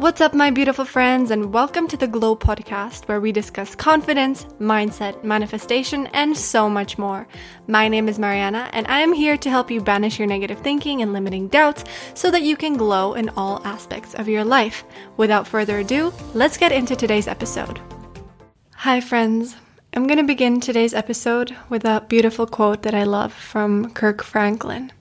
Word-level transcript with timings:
What's 0.00 0.22
up, 0.22 0.32
my 0.32 0.48
beautiful 0.50 0.86
friends, 0.86 1.30
and 1.30 1.52
welcome 1.52 1.86
to 1.88 1.96
the 1.98 2.08
Glow 2.08 2.34
Podcast, 2.34 3.06
where 3.06 3.20
we 3.20 3.32
discuss 3.32 3.74
confidence, 3.74 4.46
mindset, 4.58 5.22
manifestation, 5.22 6.06
and 6.14 6.34
so 6.34 6.70
much 6.70 6.96
more. 6.96 7.28
My 7.66 7.86
name 7.86 8.08
is 8.08 8.18
Mariana, 8.18 8.70
and 8.72 8.86
I 8.86 9.00
am 9.00 9.12
here 9.12 9.36
to 9.36 9.50
help 9.50 9.70
you 9.70 9.82
banish 9.82 10.18
your 10.18 10.26
negative 10.26 10.60
thinking 10.60 11.02
and 11.02 11.12
limiting 11.12 11.48
doubts 11.48 11.84
so 12.14 12.30
that 12.30 12.40
you 12.40 12.56
can 12.56 12.78
glow 12.78 13.12
in 13.12 13.28
all 13.36 13.60
aspects 13.66 14.14
of 14.14 14.26
your 14.26 14.42
life. 14.42 14.84
Without 15.18 15.46
further 15.46 15.80
ado, 15.80 16.14
let's 16.32 16.56
get 16.56 16.72
into 16.72 16.96
today's 16.96 17.28
episode. 17.28 17.78
Hi, 18.76 19.02
friends. 19.02 19.54
I'm 19.92 20.06
going 20.06 20.16
to 20.16 20.24
begin 20.24 20.60
today's 20.60 20.94
episode 20.94 21.54
with 21.68 21.84
a 21.84 22.06
beautiful 22.08 22.46
quote 22.46 22.84
that 22.84 22.94
I 22.94 23.04
love 23.04 23.34
from 23.34 23.92
Kirk 23.92 24.22
Franklin. 24.22 24.92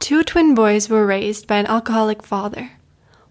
Two 0.00 0.24
twin 0.24 0.56
boys 0.56 0.88
were 0.88 1.06
raised 1.06 1.46
by 1.46 1.58
an 1.58 1.66
alcoholic 1.66 2.24
father. 2.24 2.72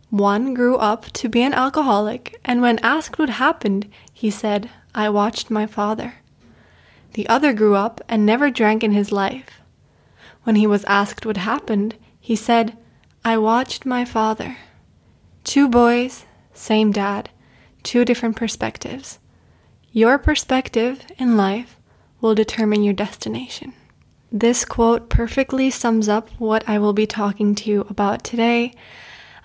One 0.09 0.53
grew 0.53 0.77
up 0.77 1.11
to 1.13 1.27
be 1.27 1.41
an 1.41 1.53
alcoholic, 1.53 2.39
and 2.45 2.61
when 2.61 2.79
asked 2.79 3.19
what 3.19 3.29
happened, 3.29 3.91
he 4.13 4.29
said, 4.29 4.69
I 4.95 5.09
watched 5.09 5.51
my 5.51 5.65
father. 5.65 6.15
The 7.13 7.27
other 7.27 7.51
grew 7.51 7.75
up 7.75 7.99
and 8.07 8.25
never 8.25 8.49
drank 8.49 8.83
in 8.83 8.91
his 8.91 9.11
life. 9.11 9.61
When 10.43 10.55
he 10.55 10.65
was 10.65 10.85
asked 10.85 11.25
what 11.25 11.37
happened, 11.37 11.96
he 12.21 12.37
said, 12.37 12.77
I 13.25 13.37
watched 13.37 13.85
my 13.85 14.05
father. 14.05 14.57
Two 15.43 15.68
boys, 15.68 16.25
same 16.54 16.93
dad, 16.93 17.29
two 17.83 18.05
different 18.05 18.37
perspectives. 18.37 19.19
Your 19.91 20.18
perspective 20.18 21.05
in 21.18 21.35
life 21.35 21.77
will 22.21 22.33
determine 22.33 22.83
your 22.83 22.93
destination. 22.93 23.74
This 24.32 24.63
quote 24.63 25.10
perfectly 25.10 25.69
sums 25.69 26.07
up 26.07 26.29
what 26.37 26.68
I 26.68 26.79
will 26.79 26.93
be 26.93 27.07
talking 27.07 27.55
to 27.55 27.69
you 27.69 27.82
about 27.89 28.24
today 28.24 28.74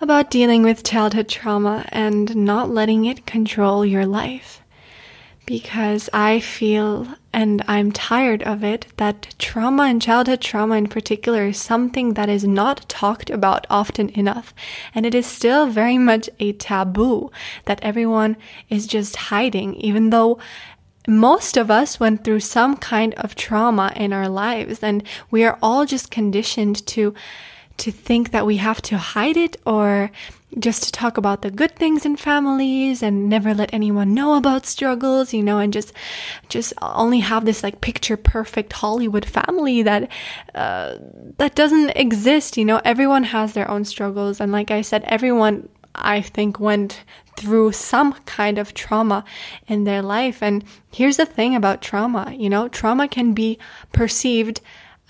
about 0.02 0.32
dealing 0.32 0.64
with 0.64 0.82
childhood 0.82 1.28
trauma 1.28 1.86
and 1.90 2.34
not 2.34 2.68
letting 2.68 3.04
it 3.04 3.24
control 3.24 3.86
your 3.86 4.04
life. 4.04 4.60
Because 5.46 6.10
I 6.12 6.40
feel, 6.40 7.06
and 7.32 7.62
I'm 7.68 7.92
tired 7.92 8.42
of 8.42 8.64
it, 8.64 8.86
that 8.96 9.34
trauma 9.38 9.84
and 9.84 10.02
childhood 10.02 10.40
trauma 10.40 10.74
in 10.74 10.88
particular 10.88 11.46
is 11.46 11.58
something 11.60 12.14
that 12.14 12.28
is 12.28 12.44
not 12.44 12.88
talked 12.88 13.30
about 13.30 13.66
often 13.70 14.08
enough. 14.10 14.52
And 14.92 15.06
it 15.06 15.14
is 15.14 15.26
still 15.26 15.66
very 15.68 15.98
much 15.98 16.28
a 16.40 16.52
taboo 16.52 17.30
that 17.66 17.80
everyone 17.82 18.36
is 18.68 18.88
just 18.88 19.14
hiding, 19.16 19.74
even 19.76 20.10
though 20.10 20.38
most 21.06 21.56
of 21.56 21.70
us 21.70 22.00
went 22.00 22.24
through 22.24 22.40
some 22.40 22.76
kind 22.76 23.14
of 23.14 23.34
trauma 23.34 23.92
in 23.94 24.12
our 24.12 24.28
lives 24.28 24.82
and 24.82 25.02
we 25.30 25.44
are 25.44 25.58
all 25.62 25.84
just 25.84 26.10
conditioned 26.10 26.86
to 26.86 27.14
to 27.82 27.90
think 27.90 28.30
that 28.30 28.46
we 28.46 28.58
have 28.58 28.80
to 28.80 28.96
hide 28.96 29.36
it 29.36 29.56
or 29.66 30.12
just 30.56 30.84
to 30.84 30.92
talk 30.92 31.16
about 31.16 31.42
the 31.42 31.50
good 31.50 31.74
things 31.74 32.06
in 32.06 32.14
families 32.14 33.02
and 33.02 33.28
never 33.28 33.52
let 33.52 33.74
anyone 33.74 34.14
know 34.14 34.36
about 34.36 34.66
struggles, 34.66 35.34
you 35.34 35.42
know, 35.42 35.58
and 35.58 35.72
just 35.72 35.92
just 36.48 36.72
only 36.80 37.18
have 37.18 37.44
this 37.44 37.64
like 37.64 37.80
picture 37.80 38.16
perfect 38.16 38.72
Hollywood 38.72 39.24
family 39.24 39.82
that 39.82 40.08
uh, 40.54 40.96
that 41.38 41.56
doesn't 41.56 41.90
exist. 41.96 42.56
You 42.56 42.66
know, 42.66 42.80
everyone 42.84 43.24
has 43.24 43.52
their 43.52 43.68
own 43.68 43.84
struggles, 43.84 44.40
and 44.40 44.52
like 44.52 44.70
I 44.70 44.82
said, 44.82 45.02
everyone 45.06 45.68
I 45.96 46.20
think 46.20 46.60
went 46.60 47.02
through 47.36 47.72
some 47.72 48.12
kind 48.26 48.58
of 48.58 48.74
trauma 48.74 49.24
in 49.66 49.82
their 49.82 50.02
life. 50.02 50.40
And 50.40 50.62
here's 50.92 51.16
the 51.16 51.26
thing 51.26 51.56
about 51.56 51.82
trauma, 51.82 52.32
you 52.32 52.48
know, 52.48 52.68
trauma 52.68 53.08
can 53.08 53.34
be 53.34 53.58
perceived 53.92 54.60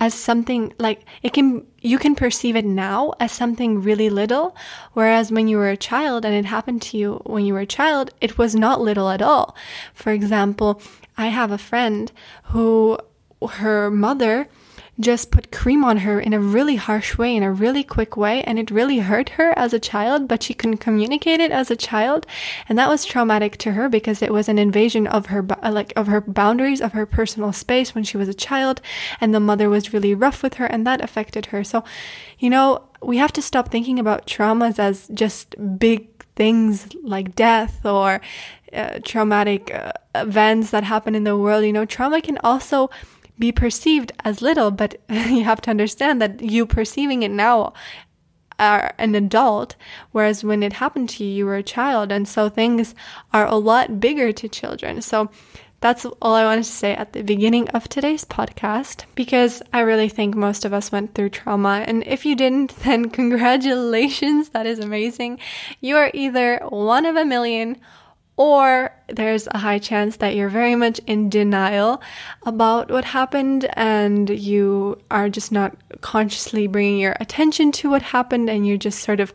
as 0.02 0.12
something 0.12 0.74
like 0.78 1.04
it 1.22 1.32
can 1.32 1.64
you 1.80 1.96
can 1.96 2.16
perceive 2.16 2.56
it 2.56 2.64
now 2.64 3.12
as 3.20 3.30
something 3.30 3.80
really 3.80 4.10
little 4.10 4.56
whereas 4.94 5.30
when 5.30 5.46
you 5.46 5.56
were 5.56 5.70
a 5.70 5.76
child 5.76 6.24
and 6.24 6.34
it 6.34 6.44
happened 6.44 6.82
to 6.82 6.98
you 6.98 7.22
when 7.24 7.44
you 7.46 7.54
were 7.54 7.60
a 7.60 7.74
child 7.80 8.10
it 8.20 8.36
was 8.36 8.52
not 8.52 8.80
little 8.80 9.08
at 9.08 9.22
all. 9.22 9.54
For 9.94 10.10
example 10.10 10.82
i 11.16 11.28
have 11.28 11.52
a 11.52 11.66
friend 11.70 12.10
who 12.50 12.98
her 13.60 13.90
mother 13.92 14.48
just 15.00 15.30
put 15.30 15.50
cream 15.50 15.82
on 15.84 15.98
her 15.98 16.20
in 16.20 16.32
a 16.32 16.40
really 16.40 16.76
harsh 16.76 17.16
way, 17.16 17.34
in 17.34 17.42
a 17.42 17.52
really 17.52 17.82
quick 17.82 18.16
way, 18.16 18.42
and 18.42 18.58
it 18.58 18.70
really 18.70 18.98
hurt 18.98 19.30
her 19.30 19.56
as 19.58 19.72
a 19.72 19.80
child, 19.80 20.28
but 20.28 20.42
she 20.42 20.54
couldn't 20.54 20.76
communicate 20.78 21.40
it 21.40 21.50
as 21.50 21.70
a 21.70 21.76
child, 21.76 22.26
and 22.68 22.78
that 22.78 22.88
was 22.88 23.04
traumatic 23.04 23.56
to 23.56 23.72
her 23.72 23.88
because 23.88 24.20
it 24.20 24.32
was 24.32 24.48
an 24.48 24.58
invasion 24.58 25.06
of 25.06 25.26
her 25.26 25.42
like 25.62 25.92
of 25.96 26.08
her 26.08 26.20
boundaries 26.20 26.80
of 26.80 26.92
her 26.92 27.06
personal 27.06 27.52
space 27.52 27.94
when 27.94 28.04
she 28.04 28.18
was 28.18 28.28
a 28.28 28.34
child, 28.34 28.80
and 29.20 29.34
the 29.34 29.40
mother 29.40 29.68
was 29.68 29.92
really 29.94 30.14
rough 30.14 30.42
with 30.42 30.54
her, 30.54 30.66
and 30.66 30.86
that 30.86 31.02
affected 31.02 31.46
her. 31.46 31.64
So, 31.64 31.82
you 32.38 32.50
know, 32.50 32.82
we 33.02 33.16
have 33.16 33.32
to 33.32 33.42
stop 33.42 33.70
thinking 33.70 33.98
about 33.98 34.26
traumas 34.26 34.78
as 34.78 35.08
just 35.08 35.56
big 35.78 36.08
things 36.34 36.88
like 37.02 37.34
death 37.34 37.84
or 37.84 38.20
uh, 38.72 38.98
traumatic 39.04 39.74
uh, 39.74 39.92
events 40.14 40.70
that 40.70 40.84
happen 40.84 41.14
in 41.14 41.24
the 41.24 41.36
world. 41.36 41.64
You 41.64 41.72
know, 41.72 41.84
trauma 41.84 42.20
can 42.20 42.38
also 42.38 42.90
be 43.42 43.50
perceived 43.50 44.12
as 44.24 44.40
little, 44.40 44.70
but 44.70 45.00
you 45.08 45.42
have 45.42 45.60
to 45.60 45.70
understand 45.70 46.22
that 46.22 46.40
you 46.40 46.64
perceiving 46.64 47.24
it 47.24 47.30
now 47.32 47.72
are 48.60 48.94
an 48.98 49.16
adult, 49.16 49.74
whereas 50.12 50.44
when 50.44 50.62
it 50.62 50.74
happened 50.74 51.08
to 51.08 51.24
you, 51.24 51.34
you 51.38 51.44
were 51.44 51.56
a 51.56 51.62
child. 51.76 52.12
And 52.12 52.28
so 52.28 52.48
things 52.48 52.94
are 53.32 53.44
a 53.44 53.56
lot 53.56 53.98
bigger 53.98 54.30
to 54.30 54.48
children. 54.48 55.02
So 55.02 55.28
that's 55.80 56.04
all 56.22 56.34
I 56.34 56.44
wanted 56.44 56.62
to 56.62 56.70
say 56.70 56.94
at 56.94 57.14
the 57.14 57.22
beginning 57.22 57.68
of 57.70 57.88
today's 57.88 58.24
podcast 58.24 59.06
because 59.16 59.60
I 59.72 59.80
really 59.80 60.08
think 60.08 60.36
most 60.36 60.64
of 60.64 60.72
us 60.72 60.92
went 60.92 61.12
through 61.12 61.30
trauma. 61.30 61.82
And 61.84 62.06
if 62.06 62.24
you 62.24 62.36
didn't, 62.36 62.76
then 62.84 63.10
congratulations. 63.10 64.50
That 64.50 64.66
is 64.66 64.78
amazing. 64.78 65.40
You 65.80 65.96
are 65.96 66.12
either 66.14 66.60
one 66.68 67.06
of 67.06 67.16
a 67.16 67.24
million 67.24 67.78
or 68.36 68.90
there's 69.08 69.46
a 69.50 69.58
high 69.58 69.78
chance 69.78 70.16
that 70.16 70.34
you're 70.34 70.48
very 70.48 70.74
much 70.74 71.00
in 71.06 71.28
denial 71.28 72.00
about 72.44 72.90
what 72.90 73.04
happened 73.04 73.68
and 73.74 74.30
you 74.30 74.98
are 75.10 75.28
just 75.28 75.52
not 75.52 75.76
consciously 76.00 76.66
bringing 76.66 76.98
your 76.98 77.16
attention 77.20 77.70
to 77.72 77.90
what 77.90 78.02
happened 78.02 78.48
and 78.48 78.66
you're 78.66 78.76
just 78.76 79.00
sort 79.00 79.20
of 79.20 79.34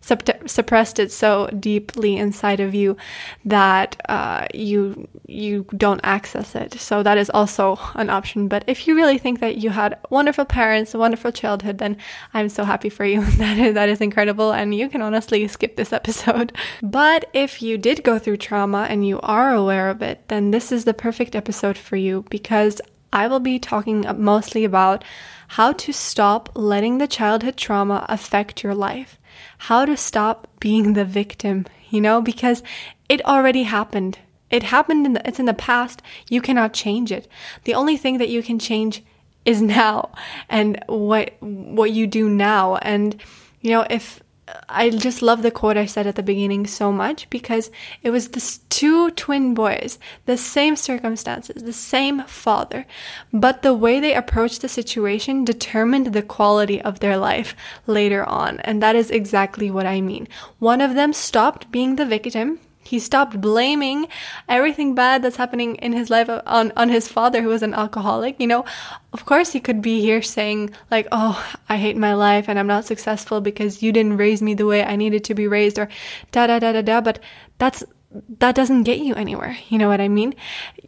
suppressed 0.00 0.98
it 0.98 1.12
so 1.12 1.48
deeply 1.58 2.16
inside 2.16 2.60
of 2.60 2.74
you 2.74 2.96
that 3.44 4.00
uh, 4.08 4.46
you 4.54 5.08
you 5.26 5.66
don't 5.76 6.00
access 6.02 6.54
it. 6.54 6.74
So 6.74 7.02
that 7.02 7.18
is 7.18 7.30
also 7.30 7.78
an 7.94 8.08
option. 8.08 8.48
But 8.48 8.64
if 8.66 8.86
you 8.86 8.94
really 8.94 9.18
think 9.18 9.40
that 9.40 9.58
you 9.58 9.70
had 9.70 9.98
wonderful 10.10 10.44
parents, 10.44 10.94
a 10.94 10.98
wonderful 10.98 11.32
childhood, 11.32 11.78
then 11.78 11.96
I'm 12.32 12.48
so 12.48 12.64
happy 12.64 12.88
for 12.88 13.04
you. 13.04 13.24
that 13.36 13.58
is 13.58 13.74
that 13.74 13.88
is 13.88 14.00
incredible, 14.00 14.52
and 14.52 14.74
you 14.74 14.88
can 14.88 15.02
honestly 15.02 15.46
skip 15.48 15.76
this 15.76 15.92
episode. 15.92 16.52
But 16.82 17.28
if 17.32 17.60
you 17.62 17.76
did 17.78 18.04
go 18.04 18.18
through 18.18 18.38
trauma 18.38 18.86
and 18.88 19.06
you 19.06 19.20
are 19.20 19.52
aware 19.52 19.90
of 19.90 20.02
it, 20.02 20.28
then 20.28 20.50
this 20.50 20.72
is 20.72 20.84
the 20.84 20.94
perfect 20.94 21.34
episode 21.34 21.76
for 21.76 21.96
you 21.96 22.24
because 22.30 22.80
I 23.12 23.26
will 23.28 23.40
be 23.40 23.58
talking 23.58 24.04
mostly 24.16 24.64
about 24.64 25.04
how 25.48 25.72
to 25.72 25.92
stop 25.92 26.50
letting 26.54 26.98
the 26.98 27.06
childhood 27.06 27.56
trauma 27.56 28.04
affect 28.08 28.62
your 28.62 28.74
life 28.74 29.18
how 29.58 29.84
to 29.84 29.96
stop 29.96 30.48
being 30.60 30.92
the 30.92 31.04
victim, 31.04 31.66
you 31.90 32.00
know, 32.00 32.20
because 32.20 32.62
it 33.08 33.24
already 33.24 33.64
happened. 33.64 34.18
It 34.50 34.62
happened 34.62 35.06
in 35.06 35.12
the, 35.14 35.28
it's 35.28 35.40
in 35.40 35.46
the 35.46 35.54
past. 35.54 36.00
You 36.28 36.40
cannot 36.40 36.72
change 36.72 37.12
it. 37.12 37.28
The 37.64 37.74
only 37.74 37.96
thing 37.96 38.18
that 38.18 38.28
you 38.28 38.42
can 38.42 38.58
change 38.58 39.02
is 39.44 39.60
now 39.80 40.12
and 40.48 40.82
what 40.86 41.34
what 41.40 41.90
you 41.90 42.06
do 42.06 42.28
now 42.28 42.76
and 42.76 43.20
you 43.60 43.70
know 43.70 43.86
if 43.88 44.20
I 44.68 44.90
just 44.90 45.22
love 45.22 45.42
the 45.42 45.50
quote 45.50 45.76
I 45.76 45.86
said 45.86 46.06
at 46.06 46.16
the 46.16 46.22
beginning 46.22 46.66
so 46.66 46.92
much 46.92 47.28
because 47.30 47.70
it 48.02 48.10
was 48.10 48.28
this 48.28 48.58
two 48.70 49.10
twin 49.12 49.54
boys, 49.54 49.98
the 50.26 50.36
same 50.36 50.76
circumstances, 50.76 51.62
the 51.62 51.72
same 51.72 52.22
father, 52.24 52.86
but 53.32 53.62
the 53.62 53.74
way 53.74 54.00
they 54.00 54.14
approached 54.14 54.62
the 54.62 54.68
situation 54.68 55.44
determined 55.44 56.12
the 56.12 56.22
quality 56.22 56.80
of 56.82 57.00
their 57.00 57.16
life 57.16 57.54
later 57.86 58.24
on. 58.24 58.60
And 58.60 58.82
that 58.82 58.96
is 58.96 59.10
exactly 59.10 59.70
what 59.70 59.86
I 59.86 60.00
mean. 60.00 60.28
One 60.58 60.80
of 60.80 60.94
them 60.94 61.12
stopped 61.12 61.70
being 61.70 61.96
the 61.96 62.06
victim 62.06 62.60
he 62.88 62.98
stopped 62.98 63.40
blaming 63.40 64.08
everything 64.48 64.94
bad 64.94 65.22
that's 65.22 65.36
happening 65.36 65.76
in 65.76 65.92
his 65.92 66.08
life 66.10 66.28
uh, 66.28 66.42
on, 66.46 66.72
on 66.76 66.88
his 66.88 67.08
father 67.08 67.42
who 67.42 67.48
was 67.48 67.62
an 67.62 67.74
alcoholic. 67.74 68.40
You 68.40 68.46
know, 68.46 68.64
of 69.12 69.24
course 69.24 69.52
he 69.52 69.60
could 69.60 69.82
be 69.82 70.00
here 70.00 70.22
saying 70.22 70.70
like, 70.90 71.06
"Oh, 71.12 71.36
I 71.68 71.76
hate 71.76 71.96
my 71.96 72.14
life 72.14 72.48
and 72.48 72.58
I'm 72.58 72.66
not 72.66 72.84
successful 72.84 73.40
because 73.40 73.82
you 73.82 73.92
didn't 73.92 74.16
raise 74.16 74.40
me 74.42 74.54
the 74.54 74.66
way 74.66 74.82
I 74.82 74.96
needed 74.96 75.24
to 75.24 75.34
be 75.34 75.46
raised," 75.46 75.78
or 75.78 75.88
da 76.32 76.46
da 76.46 76.58
da 76.58 76.72
da 76.72 76.82
da. 76.82 77.00
But 77.00 77.20
that's 77.58 77.84
that 78.38 78.54
doesn't 78.54 78.84
get 78.84 79.00
you 79.00 79.14
anywhere. 79.14 79.56
You 79.68 79.78
know 79.78 79.88
what 79.88 80.00
I 80.00 80.08
mean? 80.08 80.34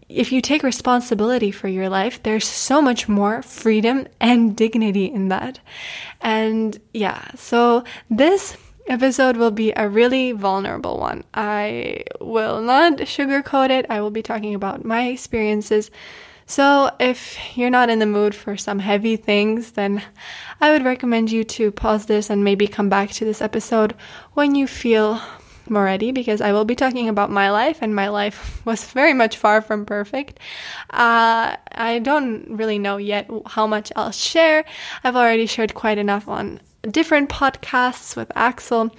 If 0.08 0.32
you 0.32 0.40
take 0.40 0.62
responsibility 0.62 1.50
for 1.50 1.68
your 1.68 1.88
life, 1.88 2.22
there's 2.22 2.46
so 2.46 2.80
much 2.80 3.08
more 3.08 3.42
freedom 3.42 4.06
and 4.20 4.56
dignity 4.56 5.04
in 5.04 5.28
that. 5.28 5.60
And 6.20 6.80
yeah, 6.94 7.28
so 7.34 7.84
this 8.08 8.56
episode 8.90 9.36
will 9.36 9.50
be 9.52 9.72
a 9.76 9.88
really 9.88 10.32
vulnerable 10.32 10.98
one. 10.98 11.24
I 11.32 12.04
will 12.20 12.60
not 12.60 12.98
sugarcoat 12.98 13.70
it. 13.70 13.86
I 13.88 14.00
will 14.00 14.10
be 14.10 14.22
talking 14.22 14.54
about 14.54 14.84
my 14.84 15.06
experiences. 15.08 15.90
So, 16.46 16.90
if 16.98 17.38
you're 17.56 17.70
not 17.70 17.90
in 17.90 18.00
the 18.00 18.06
mood 18.06 18.34
for 18.34 18.56
some 18.56 18.80
heavy 18.80 19.14
things, 19.14 19.72
then 19.72 20.02
I 20.60 20.72
would 20.72 20.84
recommend 20.84 21.30
you 21.30 21.44
to 21.44 21.70
pause 21.70 22.06
this 22.06 22.28
and 22.28 22.42
maybe 22.42 22.66
come 22.66 22.88
back 22.88 23.10
to 23.10 23.24
this 23.24 23.40
episode 23.40 23.94
when 24.34 24.56
you 24.56 24.66
feel 24.66 25.20
more 25.68 25.84
ready 25.84 26.10
because 26.10 26.40
I 26.40 26.52
will 26.52 26.64
be 26.64 26.74
talking 26.74 27.08
about 27.08 27.30
my 27.30 27.52
life, 27.52 27.78
and 27.82 27.94
my 27.94 28.08
life 28.08 28.60
was 28.64 28.84
very 28.84 29.14
much 29.14 29.36
far 29.36 29.62
from 29.62 29.86
perfect. 29.86 30.40
Uh, 30.90 31.54
I 31.70 32.00
don't 32.02 32.46
really 32.48 32.80
know 32.80 32.96
yet 32.96 33.30
how 33.46 33.68
much 33.68 33.92
I'll 33.94 34.10
share. 34.10 34.64
I've 35.04 35.14
already 35.14 35.46
shared 35.46 35.74
quite 35.74 35.98
enough 35.98 36.26
on 36.26 36.60
different 36.82 37.28
podcasts 37.28 38.16
with 38.16 38.30
Axel. 38.34 38.90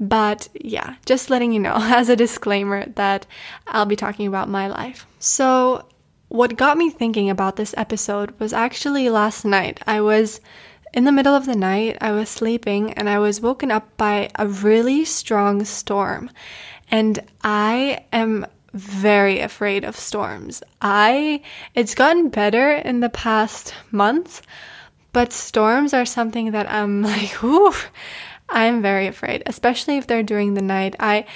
But 0.00 0.48
yeah, 0.54 0.96
just 1.06 1.30
letting 1.30 1.52
you 1.52 1.60
know 1.60 1.74
as 1.76 2.08
a 2.08 2.16
disclaimer 2.16 2.86
that 2.96 3.26
I'll 3.66 3.86
be 3.86 3.96
talking 3.96 4.26
about 4.26 4.48
my 4.48 4.68
life. 4.68 5.06
So, 5.18 5.86
what 6.28 6.56
got 6.56 6.78
me 6.78 6.88
thinking 6.88 7.28
about 7.28 7.56
this 7.56 7.74
episode 7.76 8.38
was 8.40 8.54
actually 8.54 9.10
last 9.10 9.44
night. 9.44 9.80
I 9.86 10.00
was 10.00 10.40
in 10.94 11.04
the 11.04 11.12
middle 11.12 11.34
of 11.34 11.46
the 11.46 11.56
night, 11.56 11.98
I 12.00 12.12
was 12.12 12.28
sleeping 12.28 12.92
and 12.94 13.08
I 13.08 13.18
was 13.18 13.40
woken 13.40 13.70
up 13.70 13.96
by 13.96 14.30
a 14.36 14.46
really 14.46 15.04
strong 15.04 15.64
storm. 15.64 16.30
And 16.90 17.18
I 17.42 18.04
am 18.12 18.46
very 18.74 19.40
afraid 19.40 19.84
of 19.84 19.96
storms. 19.96 20.62
I 20.80 21.42
it's 21.74 21.94
gotten 21.94 22.28
better 22.28 22.72
in 22.72 23.00
the 23.00 23.08
past 23.10 23.74
months, 23.90 24.42
but 25.12 25.32
storms 25.32 25.94
are 25.94 26.06
something 26.06 26.52
that 26.52 26.70
I'm 26.70 27.02
like, 27.12 27.42
ooh, 27.44 27.74
I'm 28.48 28.82
very 28.82 29.06
afraid, 29.06 29.42
especially 29.46 29.96
if 29.96 30.06
they're 30.06 30.22
during 30.22 30.54
the 30.54 30.62
night. 30.62 30.96
I 31.00 31.26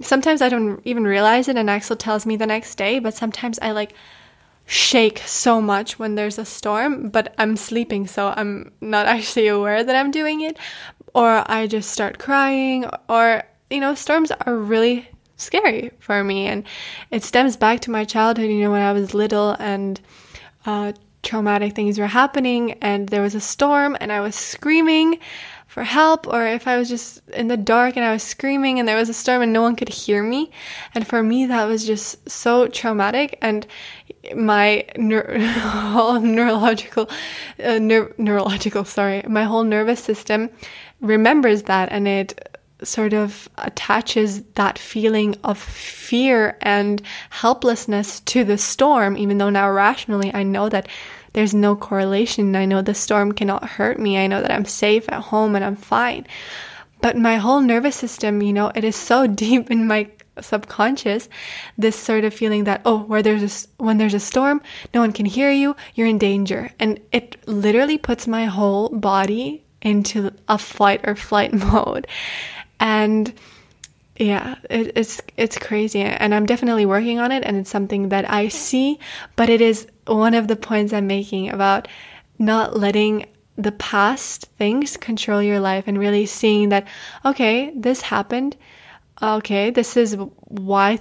sometimes 0.00 0.42
I 0.42 0.48
don't 0.48 0.80
even 0.84 1.04
realize 1.04 1.48
it, 1.48 1.56
and 1.56 1.68
Axel 1.70 1.96
tells 1.96 2.26
me 2.26 2.36
the 2.36 2.46
next 2.46 2.76
day, 2.76 2.98
but 2.98 3.14
sometimes 3.14 3.58
I 3.60 3.72
like 3.72 3.94
shake 4.66 5.18
so 5.20 5.62
much 5.62 5.98
when 5.98 6.14
there's 6.14 6.38
a 6.38 6.44
storm, 6.44 7.08
but 7.08 7.34
I'm 7.38 7.56
sleeping, 7.56 8.06
so 8.06 8.28
I'm 8.36 8.72
not 8.80 9.06
actually 9.14 9.48
aware 9.48 9.82
that 9.82 9.96
I'm 9.96 10.10
doing 10.10 10.42
it. 10.42 10.58
Or 11.14 11.42
I 11.50 11.66
just 11.66 11.90
start 11.90 12.18
crying, 12.18 12.84
or, 13.08 13.42
you 13.70 13.80
know, 13.80 13.94
storms 13.94 14.30
are 14.30 14.56
really 14.56 15.08
scary 15.36 15.90
for 15.98 16.22
me. 16.22 16.46
And 16.46 16.64
it 17.10 17.24
stems 17.24 17.56
back 17.56 17.80
to 17.80 17.90
my 17.90 18.04
childhood, 18.04 18.50
you 18.50 18.60
know, 18.60 18.70
when 18.70 18.82
I 18.82 18.92
was 18.92 19.14
little 19.14 19.56
and 19.58 19.98
uh, 20.66 20.92
traumatic 21.22 21.74
things 21.74 21.98
were 21.98 22.06
happening 22.06 22.72
and 22.80 23.08
there 23.08 23.22
was 23.22 23.34
a 23.34 23.40
storm 23.40 23.96
and 24.00 24.12
I 24.12 24.20
was 24.20 24.34
screaming 24.34 25.18
for 25.66 25.84
help 25.84 26.26
or 26.26 26.46
if 26.46 26.66
I 26.66 26.78
was 26.78 26.88
just 26.88 27.20
in 27.28 27.48
the 27.48 27.56
dark 27.56 27.96
and 27.96 28.04
I 28.04 28.12
was 28.12 28.22
screaming 28.22 28.78
and 28.78 28.88
there 28.88 28.96
was 28.96 29.10
a 29.10 29.14
storm 29.14 29.42
and 29.42 29.52
no 29.52 29.60
one 29.60 29.76
could 29.76 29.90
hear 29.90 30.22
me. 30.22 30.50
And 30.94 31.06
for 31.06 31.22
me, 31.22 31.46
that 31.46 31.66
was 31.66 31.86
just 31.86 32.28
so 32.28 32.68
traumatic. 32.68 33.38
And 33.42 33.66
my 34.34 34.86
neur- 34.96 35.38
whole 35.92 36.20
neurological, 36.20 37.10
uh, 37.62 37.78
neurological, 37.78 38.86
sorry, 38.86 39.22
my 39.28 39.44
whole 39.44 39.64
nervous 39.64 40.00
system 40.00 40.48
remembers 41.00 41.64
that 41.64 41.90
and 41.92 42.08
it 42.08 42.47
sort 42.82 43.12
of 43.12 43.48
attaches 43.58 44.42
that 44.54 44.78
feeling 44.78 45.36
of 45.44 45.58
fear 45.58 46.56
and 46.60 47.02
helplessness 47.30 48.20
to 48.20 48.44
the 48.44 48.58
storm, 48.58 49.16
even 49.16 49.38
though 49.38 49.50
now 49.50 49.70
rationally 49.70 50.32
I 50.32 50.42
know 50.42 50.68
that 50.68 50.88
there's 51.32 51.54
no 51.54 51.76
correlation. 51.76 52.56
I 52.56 52.64
know 52.64 52.82
the 52.82 52.94
storm 52.94 53.32
cannot 53.32 53.64
hurt 53.64 53.98
me. 53.98 54.18
I 54.18 54.26
know 54.26 54.42
that 54.42 54.50
I'm 54.50 54.64
safe 54.64 55.08
at 55.08 55.22
home 55.22 55.54
and 55.54 55.64
I'm 55.64 55.76
fine. 55.76 56.26
But 57.00 57.16
my 57.16 57.36
whole 57.36 57.60
nervous 57.60 57.96
system, 57.96 58.42
you 58.42 58.52
know, 58.52 58.72
it 58.74 58.84
is 58.84 58.96
so 58.96 59.26
deep 59.44 59.70
in 59.70 59.86
my 59.86 60.10
subconscious 60.40 61.28
this 61.76 61.96
sort 61.96 62.22
of 62.22 62.32
feeling 62.32 62.62
that 62.62 62.80
oh 62.84 63.00
where 63.00 63.24
there's 63.24 63.42
a, 63.42 63.82
when 63.82 63.98
there's 63.98 64.14
a 64.14 64.20
storm 64.20 64.62
no 64.94 65.00
one 65.00 65.12
can 65.12 65.26
hear 65.26 65.50
you 65.50 65.74
you're 65.96 66.06
in 66.06 66.16
danger 66.16 66.70
and 66.78 67.00
it 67.10 67.36
literally 67.48 67.98
puts 67.98 68.28
my 68.28 68.44
whole 68.44 68.88
body 68.90 69.64
into 69.82 70.32
a 70.48 70.56
fight 70.56 71.00
or 71.02 71.16
flight 71.16 71.52
mode 71.72 72.06
and 72.80 73.32
yeah 74.16 74.56
it, 74.68 74.92
it's 74.96 75.20
it's 75.36 75.58
crazy. 75.58 76.02
And 76.02 76.34
i'm 76.34 76.46
definitely 76.46 76.86
working 76.86 77.18
on 77.18 77.32
it 77.32 77.44
and 77.44 77.56
it's 77.56 77.70
something 77.70 78.08
that 78.10 78.30
i 78.30 78.48
see 78.48 78.98
but 79.36 79.48
it 79.48 79.60
is 79.60 79.86
one 80.06 80.34
of 80.34 80.48
the 80.48 80.56
points 80.56 80.92
i'm 80.92 81.06
making 81.06 81.50
about 81.50 81.88
not 82.38 82.76
letting 82.76 83.26
the 83.56 83.72
past 83.72 84.46
things 84.56 84.96
control 84.96 85.42
your 85.42 85.60
life 85.60 85.84
and 85.86 85.98
really 85.98 86.26
seeing 86.26 86.68
that 86.70 86.86
okay 87.24 87.72
this 87.76 88.00
happened. 88.02 88.56
Okay 89.20 89.70
this 89.70 89.96
is 89.96 90.16
why 90.46 91.00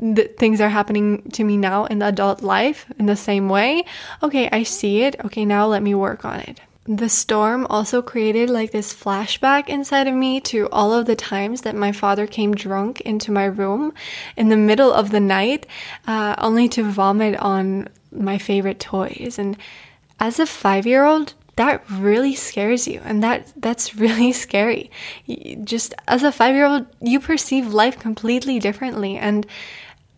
th- 0.00 0.32
things 0.36 0.60
are 0.60 0.68
happening 0.68 1.22
to 1.30 1.42
me 1.44 1.56
now 1.56 1.86
in 1.86 1.98
the 1.98 2.08
adult 2.08 2.42
life 2.42 2.84
in 2.98 3.06
the 3.06 3.16
same 3.16 3.48
way. 3.48 3.84
Okay 4.22 4.50
i 4.52 4.62
see 4.62 5.02
it. 5.02 5.16
Okay 5.24 5.46
now 5.46 5.66
let 5.66 5.82
me 5.82 5.94
work 5.94 6.26
on 6.26 6.40
it 6.40 6.60
the 6.86 7.08
storm 7.08 7.66
also 7.70 8.02
created 8.02 8.50
like 8.50 8.70
this 8.70 8.92
flashback 8.92 9.68
inside 9.68 10.06
of 10.06 10.14
me 10.14 10.40
to 10.40 10.68
all 10.70 10.92
of 10.92 11.06
the 11.06 11.16
times 11.16 11.62
that 11.62 11.74
my 11.74 11.92
father 11.92 12.26
came 12.26 12.54
drunk 12.54 13.00
into 13.02 13.32
my 13.32 13.44
room 13.44 13.94
in 14.36 14.50
the 14.50 14.56
middle 14.56 14.92
of 14.92 15.10
the 15.10 15.20
night, 15.20 15.66
uh, 16.06 16.34
only 16.38 16.68
to 16.68 16.82
vomit 16.82 17.36
on 17.36 17.88
my 18.12 18.36
favorite 18.36 18.80
toys. 18.80 19.38
And 19.38 19.56
as 20.20 20.38
a 20.38 20.46
five 20.46 20.86
year 20.86 21.04
old, 21.04 21.32
that 21.56 21.88
really 21.88 22.34
scares 22.34 22.86
you 22.86 23.00
and 23.04 23.22
that 23.22 23.52
that's 23.56 23.94
really 24.04 24.32
scary 24.32 24.90
just 25.62 25.94
as 26.08 26.22
a 26.22 26.32
5 26.32 26.54
year 26.54 26.66
old 26.66 26.86
you 27.00 27.20
perceive 27.20 27.72
life 27.72 27.98
completely 27.98 28.58
differently 28.58 29.16
and 29.16 29.46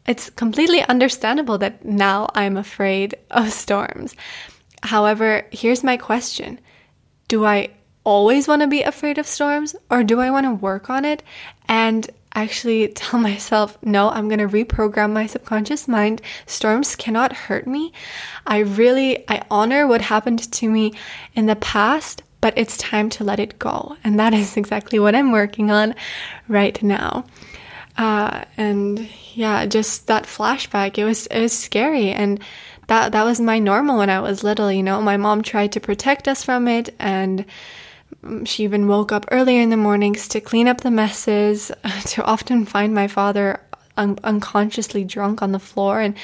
it's 0.06 0.30
completely 0.30 0.82
understandable 0.84 1.58
that 1.58 1.84
now 1.84 2.28
I'm 2.34 2.56
afraid 2.56 3.16
of 3.30 3.52
storms 3.52 4.14
However, 4.82 5.46
here's 5.50 5.82
my 5.82 5.96
question 5.96 6.60
Do 7.28 7.44
I 7.44 7.70
always 8.04 8.46
want 8.46 8.62
to 8.62 8.68
be 8.68 8.82
afraid 8.82 9.18
of 9.18 9.26
storms 9.26 9.74
or 9.90 10.04
do 10.04 10.20
I 10.20 10.30
want 10.30 10.46
to 10.46 10.54
work 10.54 10.88
on 10.88 11.04
it 11.04 11.24
and 11.68 12.08
actually 12.36 12.88
tell 12.94 13.18
myself, 13.18 13.76
no, 13.82 14.08
I'm 14.08 14.28
going 14.28 14.38
to 14.38 14.46
reprogram 14.46 15.12
my 15.12 15.26
subconscious 15.26 15.88
mind. 15.88 16.22
Storms 16.46 16.94
cannot 16.94 17.32
hurt 17.32 17.66
me. 17.66 17.92
I 18.46 18.58
really, 18.58 19.28
I 19.28 19.42
honor 19.50 19.88
what 19.88 20.02
happened 20.02 20.50
to 20.52 20.70
me 20.70 20.92
in 21.34 21.46
the 21.46 21.56
past, 21.56 22.22
but 22.40 22.56
it's 22.56 22.76
time 22.76 23.10
to 23.10 23.24
let 23.24 23.40
it 23.40 23.58
go. 23.58 23.96
And 24.04 24.20
that 24.20 24.32
is 24.32 24.56
exactly 24.56 25.00
what 25.00 25.16
I'm 25.16 25.32
working 25.32 25.72
on 25.72 25.94
right 26.46 26.80
now. 26.82 27.24
Uh, 27.98 28.44
and 28.58 29.08
yeah, 29.32 29.64
just 29.64 30.06
that 30.06 30.24
flashback, 30.24 30.98
it 30.98 31.04
was, 31.04 31.26
it 31.26 31.40
was 31.40 31.58
scary. 31.58 32.10
And 32.10 32.38
that 32.86 33.12
that 33.12 33.24
was 33.24 33.40
my 33.40 33.58
normal 33.58 33.98
when 33.98 34.10
I 34.10 34.20
was 34.20 34.44
little, 34.44 34.70
you 34.70 34.82
know. 34.82 35.00
My 35.00 35.16
mom 35.16 35.42
tried 35.42 35.72
to 35.72 35.80
protect 35.80 36.28
us 36.28 36.44
from 36.44 36.68
it 36.68 36.94
and 36.98 37.44
she 38.44 38.64
even 38.64 38.86
woke 38.86 39.12
up 39.12 39.26
earlier 39.30 39.60
in 39.60 39.70
the 39.70 39.76
mornings 39.76 40.28
to 40.28 40.40
clean 40.40 40.68
up 40.68 40.80
the 40.80 40.90
messes, 40.90 41.70
to 42.06 42.24
often 42.24 42.64
find 42.64 42.94
my 42.94 43.08
father 43.08 43.60
un- 43.96 44.18
unconsciously 44.24 45.04
drunk 45.04 45.42
on 45.42 45.52
the 45.52 45.58
floor 45.58 46.00
and 46.00 46.14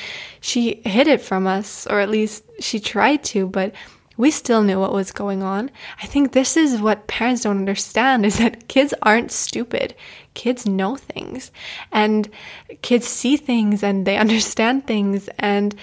she 0.40 0.80
hid 0.84 1.08
it 1.08 1.20
from 1.20 1.46
us 1.46 1.86
or 1.86 2.00
at 2.00 2.10
least 2.10 2.44
she 2.60 2.78
tried 2.78 3.24
to, 3.24 3.46
but 3.46 3.74
we 4.16 4.30
still 4.30 4.62
knew 4.62 4.78
what 4.78 4.92
was 4.92 5.10
going 5.10 5.42
on. 5.42 5.70
I 6.02 6.06
think 6.06 6.32
this 6.32 6.56
is 6.56 6.80
what 6.80 7.06
parents 7.06 7.42
don't 7.42 7.58
understand 7.58 8.26
is 8.26 8.38
that 8.38 8.68
kids 8.68 8.94
aren't 9.02 9.32
stupid. 9.32 9.94
Kids 10.34 10.66
know 10.66 10.96
things 10.96 11.50
and 11.90 12.28
kids 12.82 13.06
see 13.06 13.36
things 13.36 13.82
and 13.82 14.06
they 14.06 14.16
understand 14.24 14.86
things 14.86 15.28
and 15.38 15.74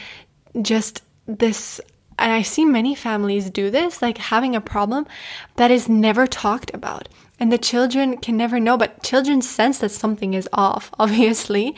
just 0.61 1.03
this 1.25 1.81
and 2.19 2.31
I 2.31 2.41
see 2.41 2.65
many 2.65 2.95
families 2.95 3.49
do 3.49 3.71
this, 3.71 4.01
like 4.01 4.17
having 4.17 4.55
a 4.55 4.61
problem 4.61 5.07
that 5.55 5.71
is 5.71 5.87
never 5.87 6.27
talked 6.27 6.71
about. 6.73 7.07
And 7.39 7.51
the 7.51 7.57
children 7.57 8.17
can 8.17 8.35
never 8.35 8.59
know, 8.59 8.77
but 8.77 9.01
children 9.01 9.41
sense 9.41 9.79
that 9.79 9.91
something 9.91 10.33
is 10.33 10.49
off, 10.51 10.91
obviously, 10.99 11.75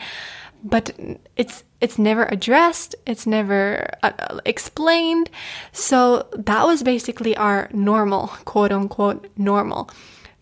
but 0.64 0.90
it's 1.36 1.64
it's 1.80 1.98
never 1.98 2.24
addressed, 2.26 2.94
it's 3.06 3.26
never 3.26 3.88
uh, 4.04 4.38
explained. 4.44 5.30
So 5.72 6.28
that 6.32 6.64
was 6.64 6.82
basically 6.84 7.36
our 7.36 7.68
normal, 7.72 8.28
quote 8.44 8.70
unquote, 8.70 9.28
normal. 9.36 9.90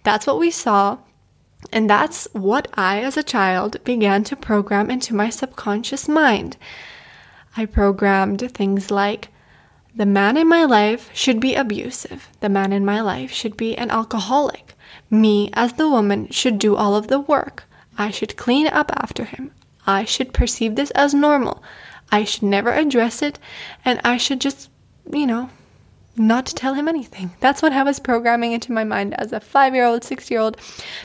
That's 0.03 0.27
what 0.27 0.39
we 0.39 0.51
saw. 0.51 0.99
And 1.73 1.89
that's 1.89 2.27
what 2.33 2.69
I, 2.75 3.01
as 3.01 3.17
a 3.17 3.23
child, 3.23 3.83
began 3.85 4.25
to 4.25 4.37
program 4.37 4.91
into 4.91 5.15
my 5.15 5.31
subconscious 5.31 6.09
mind. 6.09 6.57
I 7.57 7.67
programmed 7.67 8.49
things 8.53 8.91
like 8.91 9.29
the 9.95 10.07
man 10.07 10.37
in 10.37 10.49
my 10.49 10.65
life 10.65 11.11
should 11.13 11.41
be 11.41 11.55
abusive. 11.55 12.29
The 12.41 12.49
man 12.49 12.73
in 12.73 12.85
my 12.85 13.01
life 13.01 13.33
should 13.33 13.57
be 13.57 13.77
an 13.77 13.91
alcoholic. 13.91 14.75
Me, 15.11 15.51
as 15.55 15.73
the 15.73 15.89
woman, 15.89 16.29
should 16.31 16.59
do 16.59 16.77
all 16.77 16.95
of 16.95 17.09
the 17.09 17.19
work. 17.19 17.65
I 17.99 18.11
should 18.11 18.37
clean 18.37 18.69
up 18.69 18.93
after 18.95 19.25
him. 19.25 19.51
I 19.87 20.05
should 20.05 20.33
perceive 20.33 20.77
this 20.77 20.93
as 20.93 21.13
normal. 21.13 21.63
I 22.13 22.25
should 22.25 22.45
never 22.45 22.73
address 22.73 23.21
it, 23.21 23.39
and 23.85 24.01
I 24.05 24.17
should 24.17 24.41
just, 24.41 24.71
you 25.13 25.27
know, 25.27 25.51
not 26.21 26.45
to 26.47 26.55
tell 26.55 26.75
him 26.75 26.87
anything. 26.87 27.31
That's 27.41 27.63
what 27.63 27.73
I 27.73 27.83
was 27.83 27.99
programming 27.99 28.53
into 28.53 28.73
my 28.73 28.85
mind 28.85 29.19
as 29.19 29.33
a 29.33 29.41
five 29.41 29.75
year 29.75 29.87
old, 29.87 30.05
six 30.05 30.31
year 30.31 30.41
old. 30.41 30.59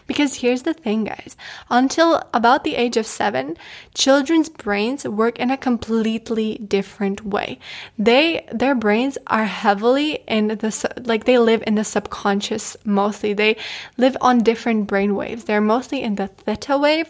Because 0.07 0.35
here's 0.35 0.63
the 0.63 0.73
thing, 0.73 1.05
guys. 1.05 1.37
Until 1.69 2.21
about 2.33 2.65
the 2.65 2.75
age 2.75 2.97
of 2.97 3.07
seven, 3.07 3.57
children's 3.93 4.49
brains 4.49 5.07
work 5.07 5.39
in 5.39 5.51
a 5.51 5.57
completely 5.57 6.57
different 6.57 7.25
way. 7.25 7.59
They, 7.97 8.45
their 8.51 8.75
brains 8.75 9.17
are 9.27 9.45
heavily 9.45 10.19
in 10.27 10.49
the, 10.49 11.01
like 11.05 11.23
they 11.23 11.39
live 11.39 11.63
in 11.65 11.75
the 11.75 11.85
subconscious 11.85 12.75
mostly. 12.83 13.33
They 13.33 13.55
live 13.97 14.17
on 14.19 14.39
different 14.43 14.87
brain 14.87 15.15
waves. 15.15 15.45
They're 15.45 15.61
mostly 15.61 16.01
in 16.01 16.15
the 16.15 16.27
theta 16.27 16.77
wave. 16.77 17.09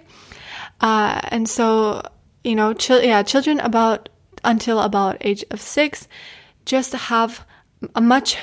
Uh, 0.80 1.22
and 1.30 1.50
so, 1.50 2.04
you 2.44 2.54
know, 2.54 2.74
ch- 2.74 2.92
yeah, 2.92 3.24
children 3.24 3.60
about 3.62 4.10
until 4.44 4.80
about 4.80 5.18
age 5.22 5.44
of 5.50 5.60
six 5.60 6.08
just 6.66 6.94
have 6.94 7.44
a 7.96 8.02
much 8.02 8.38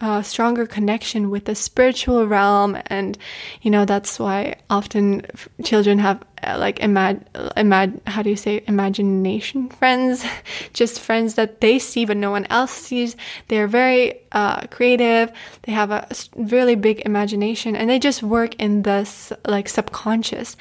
uh, 0.00 0.22
stronger 0.22 0.66
connection 0.66 1.30
with 1.30 1.44
the 1.44 1.54
spiritual 1.54 2.26
realm. 2.26 2.76
And 2.86 3.18
you 3.62 3.70
know 3.70 3.84
that's 3.84 4.18
why 4.18 4.56
often 4.70 5.26
children 5.62 5.98
have 5.98 6.22
uh, 6.42 6.56
like 6.58 6.78
imag 6.78 7.22
imag 7.56 8.00
how 8.06 8.22
do 8.22 8.30
you 8.30 8.36
say 8.36 8.64
imagination 8.66 9.68
friends 9.68 10.24
just 10.72 10.98
friends 10.98 11.34
that 11.34 11.60
they 11.60 11.78
see 11.78 12.06
but 12.06 12.16
no 12.16 12.30
one 12.30 12.46
else 12.46 12.70
sees. 12.70 13.16
They're 13.48 13.68
very 13.68 14.20
uh, 14.32 14.66
creative. 14.68 15.32
They 15.62 15.72
have 15.72 15.90
a 15.90 16.08
really 16.34 16.76
big 16.76 17.00
imagination 17.00 17.76
and 17.76 17.90
they 17.90 17.98
just 17.98 18.22
work 18.22 18.54
in 18.56 18.82
this 18.82 19.32
like 19.46 19.68
subconscious. 19.68 20.56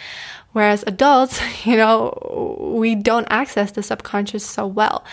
Whereas 0.52 0.84
adults 0.88 1.40
you 1.66 1.78
know 1.78 2.68
we 2.76 2.96
don't 2.96 3.28
access 3.30 3.72
the 3.72 3.84
subconscious 3.84 4.46
so 4.46 4.68
well 4.68 5.06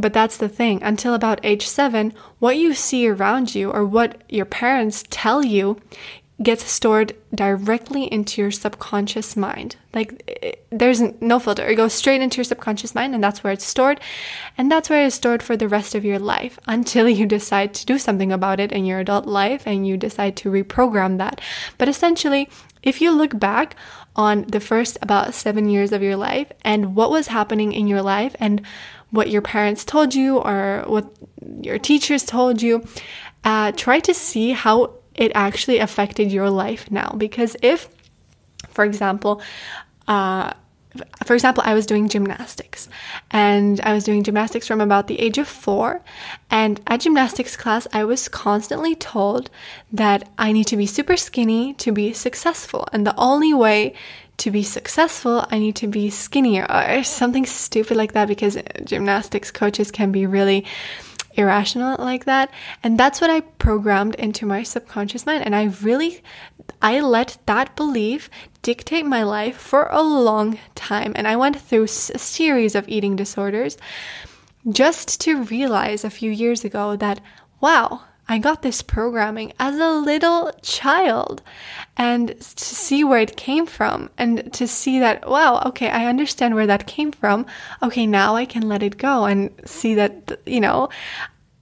but 0.00 0.12
that's 0.12 0.36
the 0.36 0.48
thing. 0.48 0.82
Until 0.82 1.14
about 1.14 1.40
age 1.44 1.66
seven, 1.66 2.12
what 2.38 2.56
you 2.56 2.74
see 2.74 3.08
around 3.08 3.54
you 3.54 3.70
or 3.70 3.84
what 3.84 4.22
your 4.28 4.44
parents 4.44 5.04
tell 5.10 5.44
you 5.44 5.80
gets 6.42 6.64
stored 6.64 7.14
directly 7.34 8.04
into 8.04 8.40
your 8.40 8.50
subconscious 8.50 9.36
mind. 9.36 9.76
Like 9.92 10.22
it, 10.26 10.64
there's 10.70 11.02
no 11.20 11.38
filter. 11.38 11.66
It 11.66 11.74
goes 11.74 11.92
straight 11.92 12.22
into 12.22 12.38
your 12.38 12.44
subconscious 12.44 12.94
mind 12.94 13.14
and 13.14 13.22
that's 13.22 13.44
where 13.44 13.52
it's 13.52 13.64
stored. 13.64 14.00
And 14.56 14.72
that's 14.72 14.88
where 14.88 15.04
it's 15.04 15.16
stored 15.16 15.42
for 15.42 15.56
the 15.56 15.68
rest 15.68 15.94
of 15.94 16.04
your 16.04 16.18
life 16.18 16.58
until 16.66 17.08
you 17.08 17.26
decide 17.26 17.74
to 17.74 17.86
do 17.86 17.98
something 17.98 18.32
about 18.32 18.58
it 18.58 18.72
in 18.72 18.86
your 18.86 19.00
adult 19.00 19.26
life 19.26 19.64
and 19.66 19.86
you 19.86 19.96
decide 19.96 20.36
to 20.36 20.50
reprogram 20.50 21.18
that. 21.18 21.40
But 21.76 21.88
essentially, 21.88 22.48
if 22.82 23.02
you 23.02 23.10
look 23.10 23.38
back 23.38 23.76
on 24.16 24.44
the 24.44 24.60
first 24.60 24.96
about 25.02 25.34
7 25.34 25.68
years 25.68 25.92
of 25.92 26.02
your 26.02 26.16
life 26.16 26.50
and 26.62 26.96
what 26.96 27.10
was 27.10 27.26
happening 27.26 27.72
in 27.72 27.86
your 27.86 28.02
life 28.02 28.34
and 28.40 28.62
what 29.10 29.30
your 29.30 29.42
parents 29.42 29.84
told 29.84 30.14
you 30.14 30.38
or 30.38 30.84
what 30.86 31.10
your 31.62 31.78
teachers 31.78 32.24
told 32.24 32.62
you. 32.62 32.84
Uh, 33.44 33.72
try 33.72 34.00
to 34.00 34.14
see 34.14 34.50
how 34.50 34.94
it 35.14 35.32
actually 35.34 35.78
affected 35.78 36.30
your 36.30 36.50
life 36.50 36.90
now. 36.90 37.14
Because 37.16 37.56
if, 37.62 37.88
for 38.68 38.84
example, 38.84 39.42
uh, 40.08 40.52
for 41.24 41.34
example, 41.34 41.62
I 41.64 41.74
was 41.74 41.86
doing 41.86 42.08
gymnastics 42.08 42.88
and 43.30 43.80
I 43.82 43.92
was 43.92 44.04
doing 44.04 44.24
gymnastics 44.24 44.66
from 44.66 44.80
about 44.80 45.06
the 45.06 45.20
age 45.20 45.38
of 45.38 45.46
four. 45.46 46.02
And 46.50 46.80
at 46.86 47.00
gymnastics 47.00 47.56
class, 47.56 47.86
I 47.92 48.04
was 48.04 48.28
constantly 48.28 48.94
told 48.94 49.50
that 49.92 50.28
I 50.36 50.52
need 50.52 50.66
to 50.66 50.76
be 50.76 50.86
super 50.86 51.16
skinny 51.16 51.74
to 51.74 51.92
be 51.92 52.12
successful. 52.12 52.88
And 52.92 53.06
the 53.06 53.16
only 53.16 53.54
way 53.54 53.94
to 54.40 54.50
be 54.50 54.62
successful, 54.62 55.46
I 55.50 55.58
need 55.58 55.76
to 55.76 55.86
be 55.86 56.10
skinnier 56.10 56.66
or 56.70 57.04
something 57.04 57.46
stupid 57.46 57.96
like 57.96 58.12
that 58.12 58.28
because 58.28 58.58
gymnastics 58.84 59.50
coaches 59.50 59.90
can 59.90 60.12
be 60.12 60.26
really 60.26 60.66
irrational 61.34 61.96
like 61.98 62.24
that. 62.24 62.50
And 62.82 62.98
that's 62.98 63.20
what 63.20 63.30
I 63.30 63.40
programmed 63.40 64.14
into 64.16 64.46
my 64.46 64.62
subconscious 64.62 65.26
mind. 65.26 65.44
And 65.44 65.54
I 65.54 65.64
really, 65.82 66.22
I 66.82 67.00
let 67.00 67.38
that 67.46 67.76
belief 67.76 68.28
dictate 68.62 69.06
my 69.06 69.22
life 69.22 69.56
for 69.56 69.88
a 69.90 70.02
long 70.02 70.58
time. 70.74 71.12
And 71.14 71.28
I 71.28 71.36
went 71.36 71.60
through 71.60 71.84
a 71.84 71.88
series 71.88 72.74
of 72.74 72.88
eating 72.88 73.16
disorders 73.16 73.78
just 74.68 75.20
to 75.22 75.42
realize 75.44 76.04
a 76.04 76.10
few 76.10 76.30
years 76.30 76.64
ago 76.64 76.96
that, 76.96 77.20
wow, 77.60 78.02
I 78.30 78.38
got 78.38 78.62
this 78.62 78.80
programming 78.80 79.52
as 79.58 79.76
a 79.76 79.90
little 79.90 80.52
child 80.62 81.42
and 81.96 82.28
to 82.40 82.64
see 82.64 83.02
where 83.02 83.18
it 83.18 83.36
came 83.36 83.66
from 83.66 84.08
and 84.16 84.52
to 84.52 84.68
see 84.68 85.00
that, 85.00 85.28
wow, 85.28 85.60
okay, 85.66 85.90
I 85.90 86.06
understand 86.06 86.54
where 86.54 86.68
that 86.68 86.86
came 86.86 87.10
from. 87.10 87.44
Okay, 87.82 88.06
now 88.06 88.36
I 88.36 88.44
can 88.44 88.68
let 88.68 88.84
it 88.84 88.98
go 88.98 89.24
and 89.24 89.50
see 89.64 89.96
that, 89.96 90.40
you 90.46 90.60
know, 90.60 90.90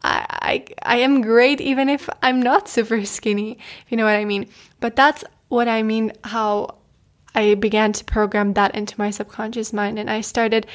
I, 0.02 0.66
I, 0.82 0.96
I 0.96 0.98
am 0.98 1.22
great 1.22 1.62
even 1.62 1.88
if 1.88 2.06
I'm 2.22 2.42
not 2.42 2.68
super 2.68 3.02
skinny, 3.06 3.52
if 3.52 3.90
you 3.90 3.96
know 3.96 4.04
what 4.04 4.16
I 4.16 4.26
mean. 4.26 4.46
But 4.78 4.94
that's 4.94 5.24
what 5.48 5.68
I 5.68 5.82
mean, 5.82 6.12
how 6.22 6.76
I 7.34 7.54
began 7.54 7.94
to 7.94 8.04
program 8.04 8.52
that 8.52 8.74
into 8.74 8.94
my 8.98 9.08
subconscious 9.08 9.72
mind. 9.72 9.98
And 9.98 10.10
I 10.10 10.20
started 10.20 10.66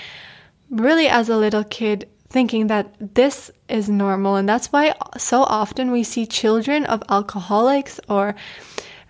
really 0.72 1.08
as 1.08 1.30
a 1.30 1.38
little 1.38 1.64
kid 1.64 2.10
thinking 2.34 2.68
that 2.68 2.94
this 3.00 3.52
is 3.70 3.88
normal. 3.88 4.36
And 4.36 4.50
that's 4.50 4.72
why 4.74 4.94
so 5.18 5.44
often 5.44 5.92
we 5.92 6.04
see 6.04 6.26
children 6.26 6.86
of 6.86 7.04
alcoholics 7.08 8.00
or 8.10 8.36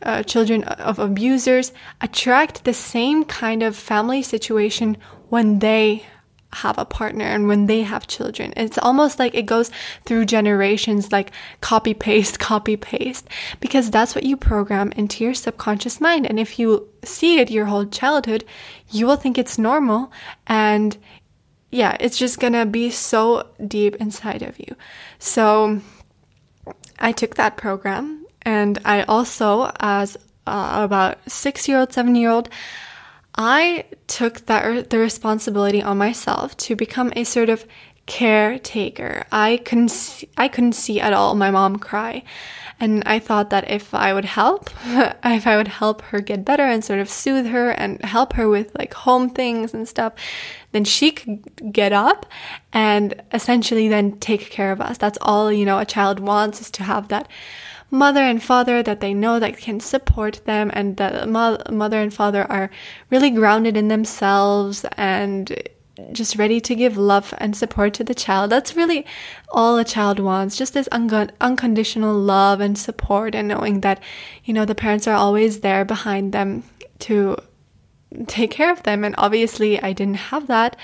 uh, 0.03 0.21
children 0.23 0.65
of 0.65 0.99
abusers 0.99 1.71
attract 2.01 2.65
the 2.65 2.73
same 2.73 3.23
kind 3.23 3.63
of 3.63 3.75
family 3.77 4.21
situation 4.21 4.97
when 5.29 5.59
they 5.59 6.05
have 6.51 6.77
a 6.77 6.85
partner 6.85 7.25
and 7.25 7.47
when 7.47 7.65
they 7.65 7.81
have 7.81 8.05
children. 8.07 8.53
It's 8.55 8.77
almost 8.77 9.17
like 9.17 9.33
it 9.33 9.45
goes 9.45 9.71
through 10.05 10.25
generations, 10.25 11.11
like 11.11 11.31
copy 11.61 11.93
paste, 11.93 12.39
copy 12.51 12.77
paste, 12.77 13.27
because 13.59 13.89
that's 13.89 14.13
what 14.13 14.25
you 14.25 14.37
program 14.37 14.91
into 14.91 15.23
your 15.23 15.33
subconscious 15.33 15.99
mind. 15.99 16.27
And 16.27 16.39
if 16.39 16.59
you 16.59 16.89
see 17.03 17.39
it 17.39 17.49
your 17.49 17.65
whole 17.65 17.85
childhood, 17.85 18.43
you 18.91 19.07
will 19.07 19.15
think 19.15 19.37
it's 19.37 19.57
normal 19.57 20.11
and 20.45 20.97
yeah, 21.73 21.97
it's 21.99 22.17
just 22.17 22.39
gonna 22.39 22.67
be 22.67 22.91
so 22.91 23.47
deep 23.67 23.95
inside 23.95 24.43
of 24.43 24.59
you. 24.59 24.75
So 25.17 25.81
I 26.99 27.11
took 27.11 27.35
that 27.35 27.57
program, 27.57 28.25
and 28.43 28.77
I 28.85 29.01
also, 29.03 29.71
as 29.79 30.15
uh, 30.45 30.81
about 30.83 31.17
six 31.27 31.67
year 31.67 31.79
old, 31.79 31.91
seven 31.91 32.15
year 32.15 32.29
old, 32.29 32.49
I 33.35 33.85
took 34.05 34.45
that 34.45 34.91
the 34.91 34.99
responsibility 34.99 35.81
on 35.81 35.97
myself 35.97 36.55
to 36.57 36.75
become 36.75 37.11
a 37.15 37.23
sort 37.23 37.49
of 37.49 37.65
caretaker. 38.05 39.25
I 39.31 39.57
couldn't 39.57 39.89
see, 39.89 40.29
I 40.37 40.47
couldn't 40.47 40.73
see 40.73 40.99
at 40.99 41.13
all 41.13 41.35
my 41.35 41.51
mom 41.51 41.77
cry. 41.77 42.23
And 42.79 43.03
I 43.05 43.19
thought 43.19 43.49
that 43.51 43.69
if 43.69 43.93
I 43.93 44.13
would 44.13 44.25
help, 44.25 44.69
if 44.85 45.47
I 45.47 45.55
would 45.55 45.69
help 45.69 46.01
her 46.03 46.19
get 46.19 46.43
better 46.43 46.63
and 46.63 46.83
sort 46.83 46.99
of 46.99 47.09
soothe 47.09 47.47
her 47.47 47.71
and 47.71 48.03
help 48.03 48.33
her 48.33 48.49
with 48.49 48.75
like 48.77 48.93
home 48.93 49.29
things 49.29 49.73
and 49.73 49.87
stuff, 49.87 50.13
then 50.73 50.83
she 50.83 51.11
could 51.11 51.71
get 51.71 51.93
up 51.93 52.25
and 52.73 53.21
essentially 53.31 53.87
then 53.87 54.19
take 54.19 54.49
care 54.49 54.71
of 54.71 54.81
us. 54.81 54.97
That's 54.97 55.19
all, 55.21 55.51
you 55.51 55.65
know, 55.65 55.79
a 55.79 55.85
child 55.85 56.19
wants 56.19 56.59
is 56.59 56.71
to 56.71 56.83
have 56.83 57.07
that 57.07 57.29
mother 57.89 58.21
and 58.21 58.41
father 58.41 58.81
that 58.81 58.99
they 58.99 59.13
know 59.13 59.39
that 59.39 59.55
can 59.55 59.79
support 59.79 60.41
them 60.45 60.71
and 60.73 60.97
that 60.97 61.29
mo- 61.29 61.61
mother 61.71 62.01
and 62.01 62.11
father 62.11 62.43
are 62.51 62.71
really 63.11 63.29
grounded 63.29 63.77
in 63.77 63.87
themselves 63.87 64.83
and 64.97 65.55
just 66.11 66.37
ready 66.37 66.59
to 66.61 66.75
give 66.75 66.97
love 66.97 67.33
and 67.37 67.55
support 67.55 67.93
to 67.95 68.03
the 68.03 68.15
child. 68.15 68.49
That's 68.51 68.75
really 68.75 69.05
all 69.49 69.77
a 69.77 69.83
child 69.83 70.19
wants, 70.19 70.57
just 70.57 70.73
this 70.73 70.89
un- 70.91 71.31
unconditional 71.39 72.15
love 72.15 72.59
and 72.61 72.77
support 72.77 73.35
and 73.35 73.47
knowing 73.47 73.81
that, 73.81 74.01
you 74.43 74.53
know, 74.53 74.65
the 74.65 74.75
parents 74.75 75.07
are 75.07 75.15
always 75.15 75.59
there 75.59 75.85
behind 75.85 76.33
them 76.33 76.63
to 76.99 77.37
take 78.27 78.51
care 78.51 78.71
of 78.71 78.83
them. 78.83 79.03
And 79.03 79.15
obviously, 79.17 79.81
I 79.81 79.93
didn't 79.93 80.15
have 80.15 80.47
that. 80.47 80.75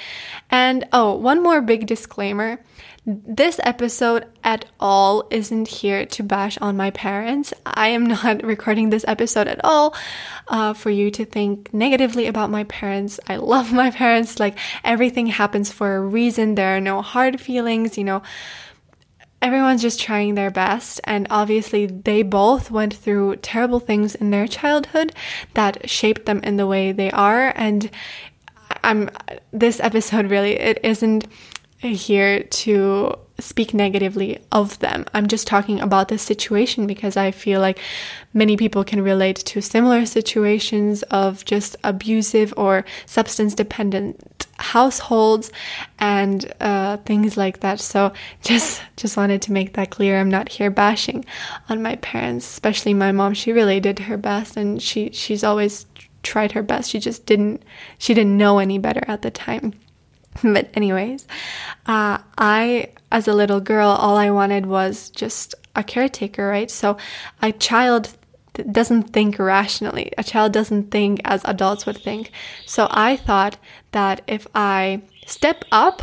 And 0.50 0.88
oh, 0.94 1.16
one 1.16 1.42
more 1.42 1.62
big 1.62 1.88
disclaimer 1.88 2.60
this 3.06 3.60
episode 3.64 4.26
at 4.44 4.66
all 4.80 5.28
isn't 5.32 5.68
here 5.68 6.06
to 6.06 6.24
bash 6.24 6.58
on 6.60 6.78
my 6.78 6.92
parents. 6.92 7.54
I 7.66 7.90
am 7.90 8.06
not 8.06 8.44
recording 8.44 8.90
this 8.90 9.06
episode 9.08 9.48
at 9.48 9.64
all 9.64 9.96
uh, 10.48 10.74
for 10.74 10.90
you 10.90 11.10
to 11.12 11.26
think 11.26 11.74
negatively 11.74 12.28
about 12.28 12.50
my 12.50 12.66
parents. 12.66 13.20
I 13.28 13.38
love 13.38 13.72
my 13.84 13.92
parents. 13.92 14.40
Like 14.40 14.58
everything 14.84 15.28
happens 15.28 15.72
for 15.72 15.96
a 15.96 16.02
reason. 16.02 16.56
There 16.56 16.76
are 16.76 16.82
no 16.82 17.02
hard 17.02 17.40
feelings, 17.40 17.98
you 17.98 18.04
know. 18.04 18.22
Everyone's 19.42 19.82
just 19.82 20.02
trying 20.02 20.36
their 20.36 20.52
best, 20.52 21.00
and 21.06 21.26
obviously, 21.30 21.86
they 21.86 22.24
both 22.24 22.70
went 22.70 22.94
through 22.94 23.38
terrible 23.38 23.80
things 23.80 24.14
in 24.14 24.32
their 24.32 24.50
childhood 24.50 25.14
that 25.54 25.90
shaped 25.90 26.26
them 26.26 26.42
in 26.44 26.58
the 26.58 26.68
way 26.68 26.92
they 26.92 27.10
are. 27.12 27.54
And 27.56 27.90
I'm 28.84 29.10
this 29.54 29.80
episode 29.80 30.30
really, 30.30 30.60
it 30.60 30.80
isn't 30.84 31.26
here 31.88 32.44
to 32.44 33.16
speak 33.40 33.74
negatively 33.74 34.40
of 34.52 34.80
them. 34.80 35.06
I'm 35.14 35.28
just 35.28 35.48
talking 35.48 35.80
about 35.80 36.10
the 36.10 36.18
situation 36.18 36.88
because 36.88 37.16
I 37.16 37.32
feel 37.32 37.62
like 37.62 37.80
many 38.34 38.58
people 38.58 38.84
can 38.84 39.02
relate 39.02 39.38
to 39.38 39.62
similar 39.62 40.06
situations 40.06 41.04
of 41.04 41.46
just 41.46 41.78
abusive 41.84 42.54
or 42.58 42.84
substance 43.06 43.54
dependent 43.54 44.48
households 44.58 45.52
and 46.00 46.54
uh, 46.60 46.98
things 46.98 47.38
like 47.38 47.62
that. 47.62 47.80
So 47.80 48.12
just 48.42 48.82
just 48.98 49.16
wanted 49.16 49.42
to 49.44 49.54
make 49.54 49.74
that 49.74 49.90
clear. 49.90 50.20
I'm 50.20 50.30
not 50.30 50.50
here 50.50 50.70
bashing 50.70 51.26
on 51.70 51.82
my 51.82 51.96
parents, 51.98 52.46
especially 52.46 52.94
my 52.94 53.12
mom. 53.12 53.34
She 53.34 53.54
really 53.54 53.80
did 53.80 54.00
her 54.00 54.18
best, 54.18 54.58
and 54.58 54.82
she 54.82 55.12
she's 55.12 55.44
always 55.44 55.86
tried 56.24 56.52
her 56.52 56.64
best. 56.64 56.90
She 56.90 57.00
just 57.00 57.26
didn't 57.26 57.64
she 57.98 58.14
didn't 58.14 58.38
know 58.38 58.60
any 58.60 58.78
better 58.78 59.04
at 59.08 59.22
the 59.22 59.32
time. 59.32 59.74
but 60.44 60.70
anyways, 60.74 61.28
uh, 61.86 62.20
I 62.38 62.90
as 63.12 63.28
a 63.28 63.34
little 63.34 63.60
girl, 63.60 63.90
all 63.90 64.18
I 64.18 64.30
wanted 64.30 64.66
was 64.66 65.10
just 65.10 65.56
a 65.76 65.84
caretaker, 65.84 66.48
right? 66.48 66.70
So 66.70 66.98
a 67.42 67.52
child 67.52 68.16
doesn't 68.72 69.14
think 69.14 69.40
rationally. 69.40 70.12
A 70.18 70.24
child 70.24 70.54
doesn't 70.54 70.92
think 70.92 71.22
as 71.24 71.42
adults 71.46 71.86
would 71.86 71.98
think. 71.98 72.32
So 72.66 72.88
I 72.92 73.16
thought 73.16 73.58
that 73.92 74.22
if 74.28 74.48
I 74.54 75.02
step 75.26 75.64
up 75.72 76.02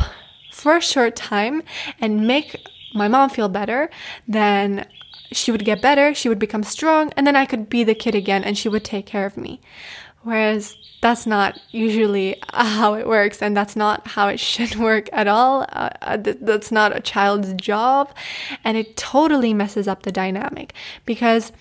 for 0.51 0.77
a 0.77 0.81
short 0.81 1.15
time 1.15 1.63
and 2.01 2.27
make 2.27 2.55
my 2.93 3.07
mom 3.07 3.29
feel 3.29 3.49
better, 3.49 3.89
then 4.27 4.87
she 5.31 5.51
would 5.51 5.65
get 5.65 5.81
better, 5.81 6.13
she 6.13 6.29
would 6.29 6.39
become 6.39 6.63
strong, 6.63 7.11
and 7.15 7.27
then 7.27 7.35
I 7.35 7.45
could 7.45 7.69
be 7.69 7.83
the 7.83 7.93
kid 7.93 8.15
again 8.15 8.43
and 8.43 8.57
she 8.57 8.69
would 8.69 8.83
take 8.83 9.05
care 9.05 9.25
of 9.25 9.37
me. 9.37 9.61
Whereas 10.23 10.77
that's 11.01 11.25
not 11.25 11.59
usually 11.71 12.41
how 12.51 12.95
it 12.95 13.07
works, 13.07 13.41
and 13.41 13.55
that's 13.55 13.75
not 13.75 14.07
how 14.07 14.27
it 14.27 14.39
should 14.39 14.75
work 14.89 15.09
at 15.13 15.27
all. 15.27 15.61
Uh, 15.71 15.89
uh 16.01 16.17
that's 16.19 16.71
not 16.71 16.95
a 16.95 16.99
child's 16.99 17.53
job, 17.53 18.13
and 18.63 18.77
it 18.77 18.97
totally 18.97 19.53
messes 19.53 19.87
up 19.87 20.03
the 20.03 20.11
dynamic 20.11 20.73
because 21.05 21.51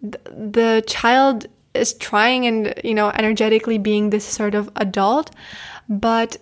th- 0.00 0.14
the 0.24 0.82
child 0.86 1.46
is 1.74 1.92
trying 1.94 2.46
and 2.46 2.74
you 2.82 2.94
know 2.94 3.10
energetically 3.10 3.78
being 3.78 4.10
this 4.10 4.24
sort 4.24 4.54
of 4.54 4.70
adult, 4.76 5.30
but 5.88 6.38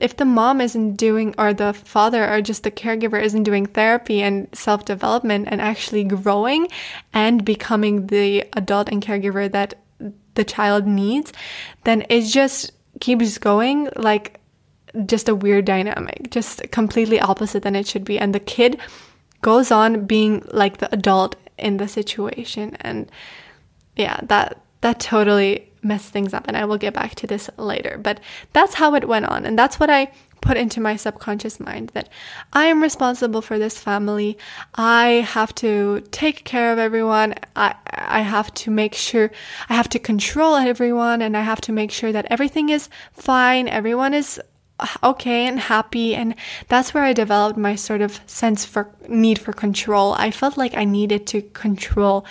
if 0.00 0.16
the 0.16 0.24
mom 0.24 0.60
isn't 0.60 0.94
doing 0.94 1.34
or 1.36 1.52
the 1.52 1.72
father 1.72 2.26
or 2.26 2.40
just 2.40 2.62
the 2.62 2.70
caregiver 2.70 3.22
isn't 3.22 3.42
doing 3.42 3.66
therapy 3.66 4.22
and 4.22 4.48
self-development 4.54 5.48
and 5.50 5.60
actually 5.60 6.02
growing 6.02 6.66
and 7.12 7.44
becoming 7.44 8.06
the 8.06 8.42
adult 8.54 8.88
and 8.88 9.04
caregiver 9.04 9.52
that 9.52 9.74
the 10.36 10.44
child 10.44 10.86
needs, 10.86 11.32
then 11.84 12.04
it 12.08 12.22
just 12.22 12.72
keeps 13.00 13.38
going 13.38 13.88
like 13.96 14.40
just 15.04 15.28
a 15.28 15.34
weird 15.34 15.64
dynamic, 15.64 16.30
just 16.30 16.70
completely 16.70 17.20
opposite 17.20 17.62
than 17.62 17.76
it 17.76 17.86
should 17.86 18.04
be. 18.04 18.18
And 18.18 18.34
the 18.34 18.40
kid 18.40 18.78
goes 19.42 19.70
on 19.70 20.06
being 20.06 20.42
like 20.52 20.78
the 20.78 20.92
adult 20.92 21.36
in 21.58 21.76
the 21.76 21.88
situation. 21.88 22.76
And 22.80 23.10
yeah, 23.96 24.20
that 24.24 24.60
that 24.80 25.00
totally 25.00 25.70
messed 25.82 26.12
things 26.12 26.32
up. 26.34 26.44
And 26.48 26.56
I 26.56 26.64
will 26.64 26.78
get 26.78 26.94
back 26.94 27.14
to 27.16 27.26
this 27.26 27.50
later. 27.56 27.98
But 28.02 28.20
that's 28.52 28.74
how 28.74 28.94
it 28.94 29.08
went 29.08 29.26
on. 29.26 29.44
And 29.44 29.58
that's 29.58 29.78
what 29.78 29.90
I 29.90 30.10
put 30.46 30.56
into 30.56 30.80
my 30.80 30.94
subconscious 30.94 31.58
mind 31.58 31.90
that 31.94 32.08
I 32.52 32.66
am 32.66 32.80
responsible 32.80 33.42
for 33.42 33.58
this 33.58 33.78
family. 33.80 34.38
I 34.76 35.26
have 35.28 35.52
to 35.56 36.02
take 36.12 36.44
care 36.44 36.72
of 36.72 36.78
everyone. 36.78 37.34
I, 37.56 37.74
I 37.90 38.20
have 38.20 38.54
to 38.54 38.70
make 38.70 38.94
sure, 38.94 39.32
I 39.68 39.74
have 39.74 39.88
to 39.90 39.98
control 39.98 40.54
everyone 40.54 41.20
and 41.20 41.36
I 41.36 41.42
have 41.42 41.60
to 41.62 41.72
make 41.72 41.90
sure 41.90 42.12
that 42.12 42.28
everything 42.30 42.68
is 42.68 42.88
fine. 43.12 43.66
Everyone 43.66 44.14
is 44.14 44.40
okay 45.02 45.46
and 45.46 45.58
happy. 45.58 46.14
And 46.14 46.36
that's 46.68 46.94
where 46.94 47.02
I 47.02 47.12
developed 47.12 47.58
my 47.58 47.74
sort 47.74 48.00
of 48.00 48.20
sense 48.26 48.64
for 48.64 48.88
need 49.08 49.40
for 49.40 49.52
control. 49.52 50.14
I 50.14 50.30
felt 50.30 50.56
like 50.56 50.76
I 50.76 50.84
needed 50.84 51.26
to 51.28 51.42
control 51.42 52.24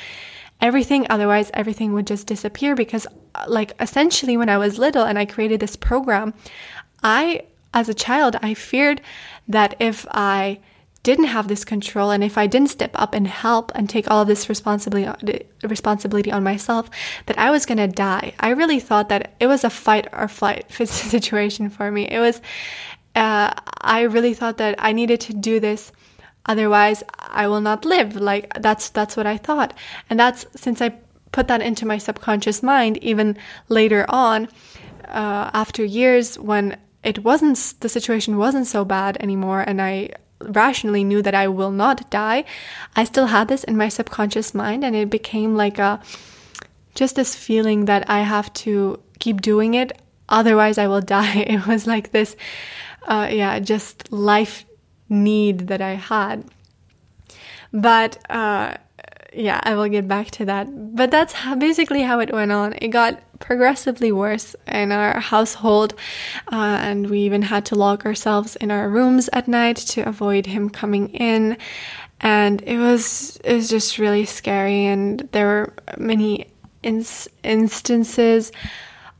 everything. 0.61 1.05
Otherwise, 1.09 1.51
everything 1.53 1.91
would 1.91 2.07
just 2.07 2.27
disappear 2.27 2.75
because, 2.75 3.07
uh, 3.35 3.45
like, 3.49 3.73
essentially, 3.81 4.37
when 4.37 4.47
I 4.47 4.57
was 4.57 4.79
little 4.79 5.03
and 5.03 5.19
I 5.19 5.25
created 5.25 5.59
this 5.59 5.75
program, 5.75 6.33
I 7.03 7.41
as 7.75 7.89
a 7.89 7.93
child, 7.93 8.37
I 8.41 8.53
feared 8.53 9.01
that 9.49 9.75
if 9.79 10.07
I 10.09 10.59
didn't 11.03 11.25
have 11.25 11.47
this 11.47 11.63
control 11.63 12.09
and 12.09 12.23
if 12.23 12.35
I 12.35 12.47
didn't 12.47 12.71
step 12.71 12.89
up 12.95 13.13
and 13.13 13.27
help 13.27 13.71
and 13.75 13.87
take 13.87 14.09
all 14.09 14.23
of 14.23 14.27
this 14.27 14.49
responsibility 14.49 15.45
responsibility 15.61 16.31
on 16.31 16.43
myself 16.43 16.89
that 17.27 17.37
I 17.37 17.51
was 17.51 17.67
going 17.67 17.77
to 17.77 17.87
die. 17.87 18.33
I 18.39 18.49
really 18.49 18.79
thought 18.79 19.09
that 19.09 19.35
it 19.39 19.45
was 19.45 19.63
a 19.63 19.69
fight 19.69 20.07
or 20.11 20.27
flight 20.27 20.71
situation 20.85 21.69
for 21.69 21.91
me. 21.91 22.07
It 22.07 22.19
was 22.19 22.41
uh, 23.15 23.53
I 23.81 24.01
really 24.01 24.33
thought 24.33 24.57
that 24.57 24.75
I 24.79 24.93
needed 24.93 25.21
to 25.21 25.33
do 25.33 25.59
this 25.59 25.91
otherwise 26.47 27.03
I 27.19 27.47
will 27.49 27.61
not 27.61 27.85
live. 27.85 28.15
Like 28.15 28.51
that's 28.59 28.89
that's 28.89 29.15
what 29.15 29.27
I 29.27 29.37
thought. 29.37 29.75
And 30.09 30.19
that's 30.19 30.47
since 30.55 30.81
I 30.81 30.95
put 31.31 31.49
that 31.49 31.61
into 31.61 31.85
my 31.85 31.99
subconscious 31.99 32.63
mind 32.63 32.97
even 33.03 33.37
later 33.69 34.05
on 34.09 34.47
uh, 35.07 35.51
after 35.53 35.83
years 35.83 36.39
when 36.39 36.77
it 37.05 37.23
wasn't 37.23 37.75
the 37.79 37.89
situation 37.89 38.37
wasn't 38.37 38.67
so 38.67 38.83
bad 38.83 39.17
anymore 39.19 39.61
and 39.61 39.81
I 39.81 40.09
rationally 40.41 41.03
knew 41.03 41.21
that 41.21 41.35
I 41.35 41.47
will 41.47 41.71
not 41.71 42.09
die, 42.09 42.43
I 42.95 43.03
still 43.05 43.27
had 43.27 43.47
this 43.47 43.63
in 43.63 43.77
my 43.77 43.89
subconscious 43.89 44.53
mind 44.53 44.83
and 44.83 44.95
it 44.95 45.09
became 45.09 45.55
like 45.55 45.79
a 45.79 46.01
just 46.95 47.15
this 47.15 47.35
feeling 47.35 47.85
that 47.85 48.09
I 48.09 48.21
have 48.21 48.51
to 48.65 48.99
keep 49.19 49.41
doing 49.41 49.73
it 49.73 50.01
otherwise 50.27 50.77
I 50.77 50.87
will 50.87 51.01
die. 51.17 51.45
It 51.47 51.67
was 51.67 51.87
like 51.87 52.11
this 52.11 52.35
uh, 53.07 53.29
yeah, 53.31 53.59
just 53.59 54.11
life 54.11 54.65
need 55.09 55.67
that 55.67 55.81
I 55.81 55.93
had. 55.93 56.45
But 57.71 58.17
uh, 58.29 58.77
yeah, 59.33 59.59
I 59.63 59.75
will 59.75 59.89
get 59.89 60.07
back 60.07 60.31
to 60.31 60.45
that. 60.45 60.95
But 60.95 61.11
that's 61.11 61.35
basically 61.57 62.01
how 62.01 62.19
it 62.19 62.33
went 62.33 62.51
on. 62.51 62.73
It 62.81 62.89
got 62.89 63.21
progressively 63.39 64.11
worse 64.11 64.55
in 64.67 64.91
our 64.91 65.19
household, 65.19 65.93
uh, 66.51 66.77
and 66.81 67.09
we 67.09 67.19
even 67.21 67.41
had 67.43 67.65
to 67.67 67.75
lock 67.75 68.05
ourselves 68.05 68.55
in 68.57 68.71
our 68.71 68.89
rooms 68.89 69.29
at 69.33 69.47
night 69.47 69.77
to 69.77 70.01
avoid 70.07 70.45
him 70.45 70.69
coming 70.69 71.09
in. 71.09 71.57
And 72.21 72.61
it 72.61 72.77
was 72.77 73.37
it 73.43 73.53
was 73.53 73.69
just 73.69 73.97
really 73.97 74.25
scary, 74.25 74.85
and 74.85 75.27
there 75.31 75.47
were 75.47 75.73
many 75.97 76.47
ins- 76.81 77.27
instances 77.43 78.51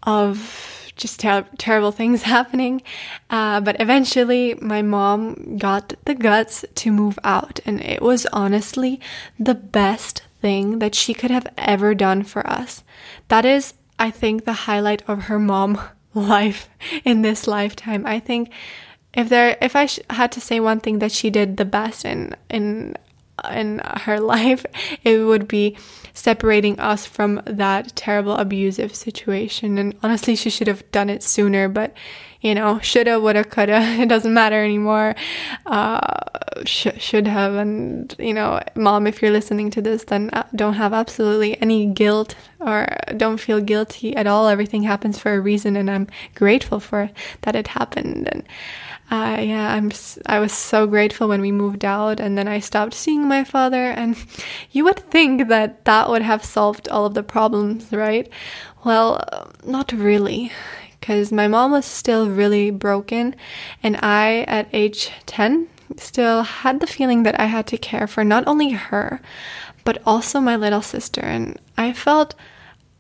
of 0.04 0.91
just 0.95 1.19
ter- 1.19 1.47
terrible 1.58 1.91
things 1.91 2.23
happening. 2.36 2.82
Uh, 3.30 3.60
but 3.62 3.80
eventually, 3.80 4.56
my 4.62 4.82
mom 4.82 5.58
got 5.58 5.93
the 6.06 6.15
guts 6.15 6.65
to 6.75 6.91
move 6.91 7.19
out, 7.23 7.60
and 7.65 7.82
it 7.82 8.01
was 8.01 8.25
honestly 8.28 8.99
the 9.39 9.56
best 9.56 10.23
thing 10.41 10.80
that 10.80 10.95
she 10.95 11.13
could 11.13 11.32
have 11.32 11.47
ever 11.58 11.93
done 11.95 12.23
for 12.23 12.47
us. 12.47 12.84
That 13.28 13.45
is, 13.45 13.73
I 13.99 14.12
think, 14.12 14.45
the 14.45 14.53
highlight 14.53 15.03
of 15.08 15.23
her 15.23 15.39
mom 15.39 15.79
life 16.13 16.69
in 17.03 17.21
this 17.21 17.47
lifetime. 17.47 18.05
I 18.05 18.19
think 18.19 18.51
if 19.13 19.29
there, 19.29 19.58
if 19.62 19.75
I 19.75 19.86
sh- 19.86 19.99
had 20.10 20.31
to 20.34 20.41
say 20.41 20.60
one 20.60 20.79
thing 20.79 20.99
that 20.99 21.12
she 21.12 21.29
did 21.29 21.58
the 21.58 21.65
best 21.65 22.05
in 22.05 22.36
in 22.49 22.95
in 23.51 23.79
her 23.84 24.19
life, 24.36 24.65
it 25.03 25.19
would 25.19 25.47
be 25.47 25.77
separating 26.13 26.79
us 26.79 27.05
from 27.05 27.41
that 27.45 27.95
terrible 27.95 28.36
abusive 28.36 28.95
situation. 28.95 29.77
And 29.77 29.95
honestly, 30.01 30.36
she 30.36 30.49
should 30.49 30.67
have 30.67 30.89
done 30.91 31.10
it 31.10 31.23
sooner, 31.23 31.67
but 31.67 31.93
you 32.45 32.53
know, 32.53 32.79
shoulda, 32.79 33.19
woulda, 33.19 33.43
coulda, 33.43 33.79
it 34.01 34.08
doesn't 34.08 34.31
matter 34.34 34.63
anymore. 34.63 35.15
Uh, 35.65 35.99
sh- 36.63 36.99
should 36.99 37.25
have. 37.25 37.55
And, 37.55 38.13
you 38.19 38.36
know, 38.36 38.62
mom, 38.75 39.08
if 39.08 39.19
you're 39.19 39.31
listening 39.31 39.71
to 39.71 39.81
this, 39.81 40.03
then 40.03 40.29
uh, 40.31 40.43
don't 40.55 40.75
have 40.75 40.93
absolutely 40.93 41.60
any 41.60 41.88
guilt 41.88 42.36
or 42.60 42.86
don't 43.17 43.39
feel 43.39 43.60
guilty 43.62 44.15
at 44.15 44.27
all. 44.27 44.47
Everything 44.47 44.84
happens 44.84 45.17
for 45.17 45.34
a 45.34 45.39
reason, 45.39 45.75
and 45.75 45.89
I'm 45.89 46.08
grateful 46.36 46.79
for 46.79 47.10
that 47.41 47.55
it 47.55 47.69
happened. 47.69 48.29
And, 48.31 48.43
uh, 49.10 49.41
yeah, 49.41 49.73
I'm. 49.73 49.91
I 50.27 50.39
was 50.39 50.53
so 50.53 50.86
grateful 50.86 51.27
when 51.27 51.41
we 51.41 51.51
moved 51.51 51.84
out, 51.84 52.19
and 52.19 52.38
then 52.38 52.47
I 52.47 52.60
stopped 52.60 52.93
seeing 52.93 53.27
my 53.27 53.43
father. 53.43 53.86
And 53.86 54.15
you 54.71 54.84
would 54.84 54.99
think 54.99 55.47
that 55.47 55.86
that 55.86 56.10
would 56.10 56.21
have 56.21 56.45
solved 56.45 56.89
all 56.89 57.08
of 57.08 57.15
the 57.15 57.23
problems, 57.23 57.91
right? 57.91 58.29
Well, 58.84 59.51
not 59.65 59.91
really, 59.91 60.51
because 61.05 61.31
my 61.31 61.47
mom 61.47 61.69
was 61.69 61.85
still 61.85 62.31
really 62.31 62.71
broken, 62.71 63.35
and 63.83 63.95
I, 64.01 64.43
at 64.47 64.67
age 64.73 65.11
ten, 65.27 65.67
still 65.97 66.41
had 66.41 66.79
the 66.79 66.87
feeling 66.87 67.21
that 67.23 67.39
I 67.39 67.45
had 67.45 67.67
to 67.67 67.77
care 67.77 68.07
for 68.07 68.23
not 68.23 68.47
only 68.47 68.71
her, 68.71 69.21
but 69.83 70.01
also 70.03 70.39
my 70.39 70.55
little 70.55 70.81
sister. 70.81 71.21
And 71.21 71.59
I 71.77 71.93
felt 71.93 72.33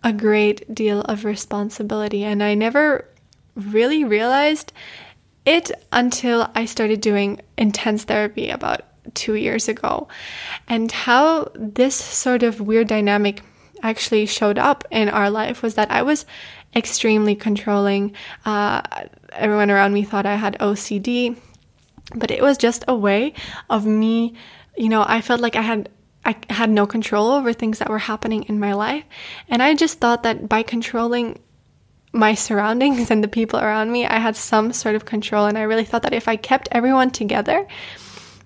a 0.03 0.13
great 0.13 0.71
deal 0.71 1.01
of 1.01 1.25
responsibility, 1.25 2.23
and 2.23 2.43
I 2.43 2.53
never 2.53 3.09
really 3.55 4.03
realized 4.03 4.71
it 5.43 5.71
until 5.91 6.51
I 6.53 6.65
started 6.65 7.01
doing 7.01 7.41
intense 7.57 8.03
therapy 8.03 8.51
about 8.51 8.81
two 9.15 9.33
years 9.33 9.67
ago. 9.67 10.09
And 10.67 10.91
how 10.91 11.49
this 11.55 11.95
sort 11.95 12.43
of 12.43 12.61
weird 12.61 12.87
dynamic 12.87 13.41
actually 13.81 14.27
showed 14.27 14.59
up 14.59 14.83
in 14.91 15.09
our 15.09 15.31
life 15.31 15.63
was 15.63 15.73
that 15.73 15.89
I 15.89 16.03
was 16.03 16.27
extremely 16.75 17.35
controlling. 17.35 18.13
Uh, 18.45 18.81
everyone 19.31 19.71
around 19.71 19.93
me 19.93 20.03
thought 20.03 20.25
I 20.25 20.35
had 20.35 20.57
OCD, 20.59 21.37
but 22.15 22.31
it 22.31 22.41
was 22.41 22.57
just 22.57 22.83
a 22.87 22.95
way 22.95 23.33
of 23.69 23.85
me, 23.85 24.35
you 24.77 24.89
know, 24.89 25.03
I 25.07 25.21
felt 25.21 25.41
like 25.41 25.55
I 25.55 25.61
had 25.61 25.89
I 26.25 26.35
had 26.49 26.71
no 26.71 26.87
control 26.87 27.29
over 27.31 27.53
things 27.53 27.77
that 27.79 27.89
were 27.89 27.99
happening 27.99 28.43
in 28.43 28.59
my 28.59 28.73
life. 28.73 29.03
And 29.47 29.61
I 29.61 29.75
just 29.75 29.99
thought 29.99 30.23
that 30.23 30.49
by 30.49 30.63
controlling 30.63 31.39
my 32.13 32.33
surroundings 32.33 33.11
and 33.11 33.23
the 33.23 33.27
people 33.27 33.59
around 33.59 33.91
me, 33.91 34.07
I 34.07 34.17
had 34.17 34.35
some 34.35 34.73
sort 34.73 34.95
of 34.95 35.05
control. 35.05 35.45
And 35.45 35.57
I 35.57 35.63
really 35.63 35.85
thought 35.85 36.01
that 36.01 36.13
if 36.13 36.27
I 36.27 36.35
kept 36.35 36.67
everyone 36.71 37.11
together, 37.11 37.67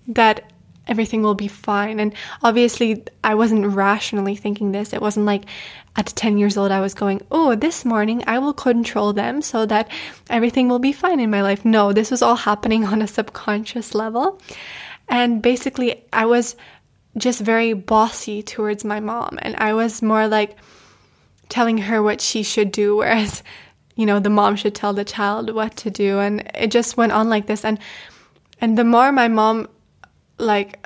that 0.10 0.52
everything 0.88 1.22
will 1.22 1.36
be 1.36 1.48
fine. 1.48 2.02
And 2.02 2.14
obviously, 2.44 3.06
I 3.24 3.36
wasn't 3.36 3.66
rationally 3.68 4.36
thinking 4.36 4.74
this. 4.74 4.92
It 4.92 5.02
wasn't 5.02 5.26
like 5.26 5.46
at 6.00 6.14
10 6.16 6.38
years 6.38 6.56
old, 6.56 6.72
I 6.72 6.80
was 6.80 6.94
going, 6.94 7.22
oh, 7.30 7.56
this 7.56 7.84
morning 7.84 8.24
I 8.26 8.40
will 8.40 8.54
control 8.54 9.12
them 9.12 9.42
so 9.42 9.66
that 9.66 9.90
everything 10.30 10.70
will 10.70 10.80
be 10.80 10.94
fine 10.94 11.20
in 11.20 11.30
my 11.30 11.42
life. 11.42 11.66
No, 11.66 11.92
this 11.92 12.10
was 12.10 12.22
all 12.22 12.38
happening 12.38 12.86
on 12.86 13.02
a 13.02 13.08
subconscious 13.08 13.94
level. 13.94 14.42
And 15.10 15.42
basically, 15.42 16.06
I 16.14 16.26
was 16.26 16.56
just 17.18 17.42
very 17.42 17.74
bossy 17.74 18.42
towards 18.42 18.86
my 18.86 19.02
mom. 19.02 19.40
And 19.42 19.58
I 19.58 19.74
was 19.74 20.02
more 20.02 20.26
like 20.30 20.56
telling 21.50 21.78
her 21.78 22.02
what 22.02 22.22
she 22.22 22.44
should 22.44 22.72
do, 22.72 22.96
whereas, 22.96 23.44
you 23.98 24.06
know, 24.06 24.22
the 24.22 24.30
mom 24.30 24.56
should 24.56 24.76
tell 24.76 24.94
the 24.94 25.04
child 25.04 25.54
what 25.54 25.76
to 25.78 25.92
do. 25.92 26.20
And 26.20 26.50
it 26.56 26.72
just 26.72 26.96
went 26.96 27.12
on 27.12 27.28
like 27.28 27.48
this. 27.48 27.66
And 27.66 27.78
and 28.62 28.78
the 28.78 28.86
more 28.86 29.12
my 29.12 29.28
mom 29.28 29.68
like 30.38 30.79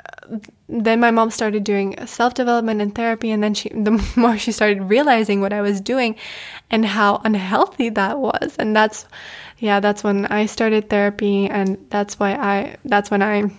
then 0.68 1.00
my 1.00 1.10
mom 1.10 1.30
started 1.30 1.64
doing 1.64 2.06
self 2.06 2.34
development 2.34 2.80
and 2.80 2.94
therapy 2.94 3.30
and 3.30 3.42
then 3.42 3.54
she 3.54 3.68
the 3.74 4.02
more 4.16 4.38
she 4.38 4.52
started 4.52 4.82
realizing 4.82 5.40
what 5.40 5.52
I 5.52 5.60
was 5.60 5.80
doing 5.80 6.16
and 6.70 6.84
how 6.84 7.20
unhealthy 7.24 7.90
that 7.90 8.18
was. 8.18 8.56
And 8.58 8.74
that's 8.74 9.06
yeah 9.58 9.80
that's 9.80 10.02
when 10.02 10.26
I 10.26 10.46
started 10.46 10.90
therapy 10.90 11.46
and 11.46 11.86
that's 11.90 12.18
why 12.18 12.34
I 12.34 12.76
that's 12.84 13.10
when 13.10 13.22
I 13.22 13.50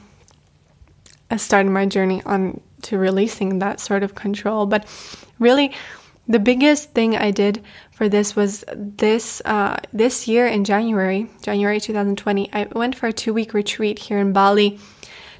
started 1.37 1.69
my 1.69 1.85
journey 1.85 2.21
on 2.25 2.61
to 2.83 2.97
releasing 2.97 3.59
that 3.59 3.79
sort 3.79 4.03
of 4.03 4.15
control. 4.15 4.65
But 4.65 4.85
really 5.39 5.73
the 6.27 6.39
biggest 6.39 6.91
thing 6.91 7.15
I 7.15 7.31
did 7.31 7.63
for 7.91 8.09
this 8.09 8.35
was 8.35 8.63
this 8.73 9.41
uh, 9.45 9.77
this 9.93 10.27
year 10.27 10.47
in 10.47 10.63
January 10.63 11.29
January 11.41 11.79
2020 11.79 12.49
I 12.51 12.67
went 12.73 12.95
for 12.95 13.07
a 13.07 13.13
two 13.13 13.33
week 13.33 13.53
retreat 13.53 13.99
here 13.99 14.19
in 14.19 14.33
Bali 14.33 14.79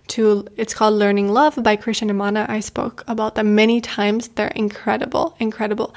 to 0.07 0.47
it's 0.55 0.73
called 0.73 0.95
Learning 0.95 1.29
Love 1.29 1.61
by 1.61 1.77
Krishnananda 1.77 2.01
and 2.01 2.11
Amana. 2.11 2.45
I 2.49 2.59
spoke 2.59 3.03
about 3.07 3.35
them 3.35 3.55
many 3.55 3.81
times. 3.81 4.29
They're 4.29 4.47
incredible, 4.47 5.35
incredible. 5.39 5.93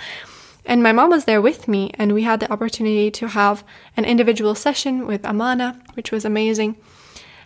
And 0.65 0.83
my 0.83 0.93
mom 0.93 1.09
was 1.11 1.25
there 1.25 1.41
with 1.41 1.67
me, 1.67 1.91
and 1.95 2.13
we 2.13 2.23
had 2.25 2.41
the 2.41 2.53
opportunity 2.53 3.11
to 3.13 3.29
have 3.29 3.65
an 3.97 4.05
individual 4.05 4.55
session 4.55 5.07
with 5.07 5.25
Amana, 5.25 5.81
which 5.95 6.13
was 6.13 6.27
amazing. 6.27 6.77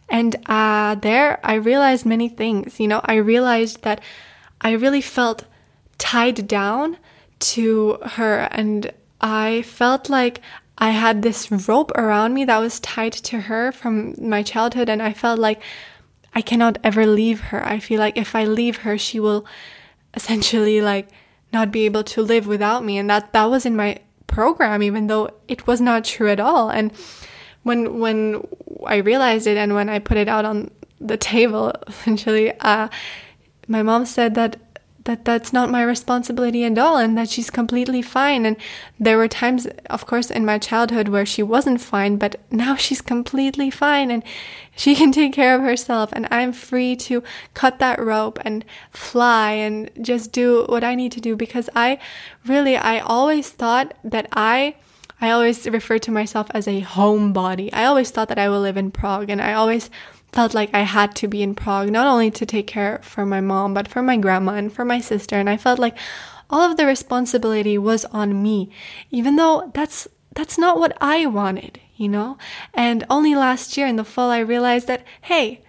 And 0.08 0.36
uh, 0.46 0.96
there, 0.96 1.38
I 1.44 1.54
realized 1.54 2.04
many 2.04 2.28
things. 2.28 2.80
You 2.80 2.88
know, 2.88 3.00
I 3.04 3.14
realized 3.14 3.82
that 3.82 4.00
I 4.60 4.72
really 4.72 5.00
felt 5.00 5.44
tied 5.98 6.48
down 6.48 6.98
to 7.54 7.98
her, 8.02 8.48
and 8.50 8.92
I 9.20 9.62
felt 9.62 10.10
like 10.10 10.40
I 10.78 10.90
had 10.90 11.22
this 11.22 11.50
rope 11.68 11.92
around 11.92 12.34
me 12.34 12.44
that 12.44 12.58
was 12.58 12.80
tied 12.80 13.12
to 13.12 13.42
her 13.42 13.70
from 13.70 14.14
my 14.18 14.42
childhood, 14.42 14.88
and 14.88 15.00
I 15.00 15.12
felt 15.12 15.38
like 15.38 15.62
I 16.34 16.40
cannot 16.40 16.78
ever 16.82 17.06
leave 17.06 17.40
her. 17.40 17.66
I 17.66 17.78
feel 17.78 17.98
like 17.98 18.16
if 18.16 18.34
I 18.34 18.44
leave 18.44 18.78
her, 18.78 18.96
she 18.96 19.20
will 19.20 19.44
essentially 20.14 20.80
like 20.80 21.08
not 21.52 21.70
be 21.70 21.84
able 21.84 22.04
to 22.04 22.22
live 22.22 22.46
without 22.46 22.84
me. 22.84 22.98
And 22.98 23.08
that, 23.10 23.32
that 23.32 23.44
was 23.44 23.66
in 23.66 23.76
my 23.76 24.00
program, 24.26 24.82
even 24.82 25.06
though 25.06 25.30
it 25.48 25.66
was 25.66 25.80
not 25.80 26.04
true 26.04 26.30
at 26.30 26.40
all. 26.40 26.70
And 26.70 26.92
when, 27.62 27.98
when 28.00 28.46
I 28.86 28.96
realized 28.96 29.46
it 29.46 29.56
and 29.56 29.74
when 29.74 29.88
I 29.88 29.98
put 29.98 30.16
it 30.16 30.28
out 30.28 30.44
on 30.44 30.70
the 31.00 31.16
table, 31.16 31.72
essentially, 31.86 32.52
uh, 32.60 32.88
my 33.68 33.82
mom 33.82 34.06
said 34.06 34.34
that 34.34 34.56
that 35.04 35.24
that's 35.24 35.52
not 35.52 35.70
my 35.70 35.82
responsibility 35.82 36.64
at 36.64 36.78
all 36.78 36.96
and 36.96 37.16
that 37.16 37.28
she's 37.28 37.50
completely 37.50 38.02
fine 38.02 38.46
and 38.46 38.56
there 38.98 39.16
were 39.16 39.28
times 39.28 39.66
of 39.90 40.06
course 40.06 40.30
in 40.30 40.44
my 40.44 40.58
childhood 40.58 41.08
where 41.08 41.26
she 41.26 41.42
wasn't 41.42 41.80
fine 41.80 42.16
but 42.16 42.36
now 42.50 42.76
she's 42.76 43.00
completely 43.00 43.70
fine 43.70 44.10
and 44.10 44.22
she 44.76 44.94
can 44.94 45.12
take 45.20 45.32
care 45.32 45.54
of 45.54 45.62
herself 45.62 46.10
and 46.12 46.26
I'm 46.30 46.52
free 46.52 46.96
to 46.96 47.22
cut 47.54 47.78
that 47.78 47.98
rope 47.98 48.38
and 48.44 48.64
fly 48.90 49.52
and 49.52 49.90
just 50.00 50.32
do 50.32 50.64
what 50.68 50.84
I 50.84 50.94
need 50.94 51.12
to 51.12 51.20
do 51.20 51.36
because 51.36 51.68
I 51.74 51.98
really 52.46 52.76
I 52.76 53.00
always 53.00 53.50
thought 53.50 53.94
that 54.04 54.28
I 54.32 54.76
I 55.20 55.30
always 55.30 55.68
refer 55.68 55.98
to 56.00 56.10
myself 56.10 56.48
as 56.50 56.66
a 56.66 56.82
homebody. 56.82 57.70
I 57.72 57.84
always 57.84 58.10
thought 58.10 58.26
that 58.28 58.40
I 58.40 58.48
will 58.48 58.60
live 58.60 58.76
in 58.76 58.90
Prague 58.90 59.30
and 59.30 59.40
I 59.40 59.52
always 59.52 59.88
felt 60.32 60.54
like 60.54 60.70
I 60.72 60.80
had 60.80 61.14
to 61.16 61.28
be 61.28 61.42
in 61.42 61.54
Prague, 61.54 61.90
not 61.90 62.06
only 62.06 62.30
to 62.30 62.46
take 62.46 62.66
care 62.66 63.00
for 63.02 63.26
my 63.26 63.40
mom, 63.40 63.74
but 63.74 63.88
for 63.88 64.02
my 64.02 64.16
grandma 64.16 64.54
and 64.54 64.72
for 64.72 64.84
my 64.84 65.00
sister. 65.00 65.36
And 65.36 65.48
I 65.48 65.56
felt 65.56 65.78
like 65.78 65.96
all 66.48 66.62
of 66.62 66.76
the 66.76 66.86
responsibility 66.86 67.78
was 67.78 68.04
on 68.06 68.42
me, 68.42 68.70
even 69.10 69.36
though 69.36 69.70
that's 69.74 70.08
that's 70.34 70.56
not 70.56 70.78
what 70.78 70.96
I 71.00 71.26
wanted, 71.26 71.78
you 71.96 72.08
know? 72.08 72.38
And 72.72 73.04
only 73.10 73.34
last 73.34 73.76
year 73.76 73.86
in 73.86 73.96
the 73.96 74.04
fall 74.04 74.30
I 74.30 74.38
realized 74.38 74.86
that 74.88 75.04
hey, 75.22 75.62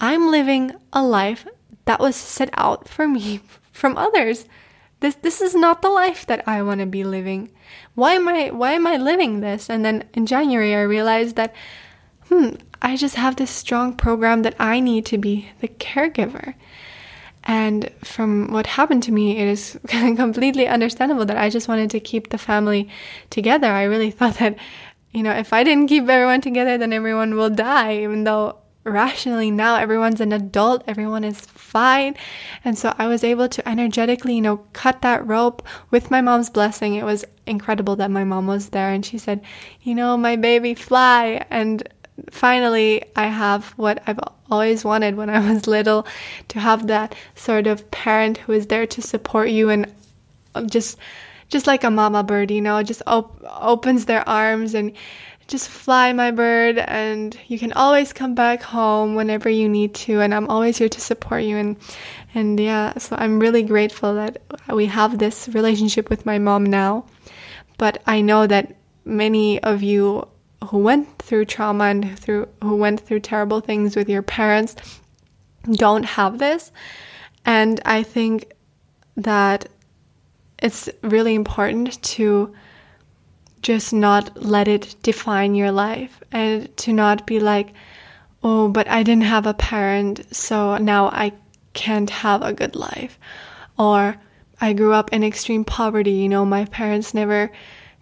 I'm 0.00 0.30
living 0.30 0.72
a 0.92 1.02
life 1.02 1.46
that 1.84 2.00
was 2.00 2.16
set 2.16 2.50
out 2.54 2.88
for 2.88 3.08
me 3.08 3.40
from 3.72 3.96
others. 3.96 4.46
This 5.00 5.16
this 5.16 5.40
is 5.40 5.54
not 5.54 5.82
the 5.82 5.90
life 5.90 6.24
that 6.26 6.46
I 6.46 6.62
want 6.62 6.80
to 6.80 6.86
be 6.86 7.04
living. 7.04 7.50
Why 7.94 8.14
am 8.14 8.28
I 8.28 8.50
why 8.50 8.72
am 8.72 8.86
I 8.86 8.96
living 8.96 9.40
this? 9.40 9.68
And 9.68 9.84
then 9.84 10.04
in 10.14 10.26
January 10.26 10.74
I 10.74 10.82
realized 10.82 11.36
that 11.36 11.54
hmm, 12.28 12.50
I 12.82 12.96
just 12.96 13.16
have 13.16 13.36
this 13.36 13.50
strong 13.50 13.94
program 13.94 14.42
that 14.42 14.54
I 14.58 14.80
need 14.80 15.06
to 15.06 15.18
be 15.18 15.48
the 15.60 15.68
caregiver. 15.68 16.54
And 17.44 17.90
from 18.02 18.52
what 18.52 18.66
happened 18.66 19.02
to 19.04 19.12
me, 19.12 19.38
it 19.38 19.48
is 19.48 19.78
completely 19.86 20.66
understandable 20.66 21.26
that 21.26 21.36
I 21.36 21.50
just 21.50 21.68
wanted 21.68 21.90
to 21.90 22.00
keep 22.00 22.30
the 22.30 22.38
family 22.38 22.88
together. 23.30 23.68
I 23.68 23.84
really 23.84 24.10
thought 24.18 24.38
that, 24.38 24.56
you 25.12 25.22
know, 25.22 25.32
if 25.32 25.52
I 25.52 25.62
didn't 25.64 25.88
keep 25.88 26.08
everyone 26.08 26.40
together, 26.40 26.78
then 26.78 26.92
everyone 26.92 27.34
will 27.34 27.50
die, 27.50 27.98
even 27.98 28.24
though 28.24 28.58
rationally 28.84 29.50
now 29.50 29.76
everyone's 29.76 30.20
an 30.20 30.32
adult, 30.32 30.84
everyone 30.86 31.24
is 31.24 31.40
fine. 31.40 32.14
And 32.64 32.78
so 32.78 32.94
I 32.98 33.06
was 33.06 33.24
able 33.24 33.48
to 33.48 33.68
energetically, 33.68 34.34
you 34.34 34.42
know, 34.42 34.58
cut 34.72 35.02
that 35.02 35.26
rope 35.26 35.62
with 35.90 36.10
my 36.10 36.20
mom's 36.20 36.50
blessing. 36.50 36.94
It 36.94 37.04
was 37.04 37.24
incredible 37.46 37.96
that 37.96 38.10
my 38.10 38.24
mom 38.24 38.46
was 38.46 38.70
there 38.70 38.90
and 38.90 39.04
she 39.04 39.18
said, 39.18 39.42
you 39.82 39.94
know, 39.94 40.16
my 40.16 40.36
baby 40.36 40.74
fly. 40.74 41.44
And 41.50 41.86
finally 42.30 43.04
I 43.16 43.26
have 43.26 43.70
what 43.70 44.02
I've 44.06 44.20
always 44.50 44.84
wanted 44.84 45.16
when 45.16 45.30
I 45.30 45.52
was 45.52 45.66
little 45.66 46.06
to 46.48 46.60
have 46.60 46.86
that 46.86 47.14
sort 47.34 47.66
of 47.66 47.90
parent 47.90 48.38
who 48.38 48.52
is 48.52 48.66
there 48.66 48.86
to 48.86 49.02
support 49.02 49.48
you 49.50 49.70
and 49.70 49.92
um, 50.54 50.68
just 50.68 50.98
just 51.48 51.66
like 51.66 51.84
a 51.84 51.90
mama 51.90 52.24
bird, 52.24 52.50
you 52.50 52.60
know, 52.60 52.82
just 52.82 53.02
op- 53.06 53.40
opens 53.60 54.06
their 54.06 54.26
arms 54.28 54.74
and 54.74 54.92
just 55.46 55.68
fly 55.68 56.12
my 56.12 56.30
bird 56.30 56.78
and 56.78 57.38
you 57.48 57.58
can 57.58 57.72
always 57.74 58.14
come 58.14 58.34
back 58.34 58.62
home 58.62 59.14
whenever 59.14 59.48
you 59.50 59.68
need 59.68 59.94
to 59.94 60.20
and 60.20 60.32
I'm 60.34 60.48
always 60.48 60.78
here 60.78 60.88
to 60.88 61.00
support 61.00 61.42
you 61.42 61.56
and 61.56 61.76
and 62.34 62.58
yeah, 62.58 62.96
so 62.98 63.14
I'm 63.16 63.38
really 63.38 63.62
grateful 63.62 64.14
that 64.14 64.42
we 64.72 64.86
have 64.86 65.18
this 65.18 65.48
relationship 65.48 66.10
with 66.10 66.26
my 66.26 66.38
mom 66.38 66.64
now. 66.64 67.06
But 67.78 68.02
I 68.06 68.22
know 68.22 68.46
that 68.46 68.74
many 69.04 69.62
of 69.62 69.82
you 69.82 70.26
who 70.66 70.78
went 70.78 71.18
through 71.18 71.44
trauma 71.44 71.84
and 71.84 72.18
through 72.18 72.48
who 72.62 72.76
went 72.76 73.00
through 73.00 73.20
terrible 73.20 73.60
things 73.60 73.96
with 73.96 74.08
your 74.08 74.22
parents 74.22 74.76
don't 75.70 76.04
have 76.04 76.38
this. 76.38 76.72
And 77.44 77.80
I 77.84 78.02
think 78.02 78.52
that 79.16 79.68
it's 80.58 80.88
really 81.02 81.34
important 81.34 82.02
to 82.02 82.54
just 83.62 83.92
not 83.92 84.42
let 84.42 84.68
it 84.68 84.94
define 85.02 85.54
your 85.54 85.72
life 85.72 86.20
and 86.32 86.74
to 86.76 86.92
not 86.92 87.26
be 87.26 87.40
like, 87.40 87.72
oh, 88.42 88.68
but 88.68 88.88
I 88.88 89.02
didn't 89.02 89.24
have 89.24 89.46
a 89.46 89.54
parent, 89.54 90.34
so 90.34 90.76
now 90.76 91.06
I 91.06 91.32
can't 91.72 92.10
have 92.10 92.42
a 92.42 92.52
good 92.52 92.76
life. 92.76 93.18
Or 93.78 94.16
I 94.60 94.74
grew 94.74 94.92
up 94.92 95.12
in 95.12 95.24
extreme 95.24 95.64
poverty, 95.64 96.12
you 96.12 96.28
know, 96.28 96.44
my 96.44 96.66
parents 96.66 97.14
never 97.14 97.50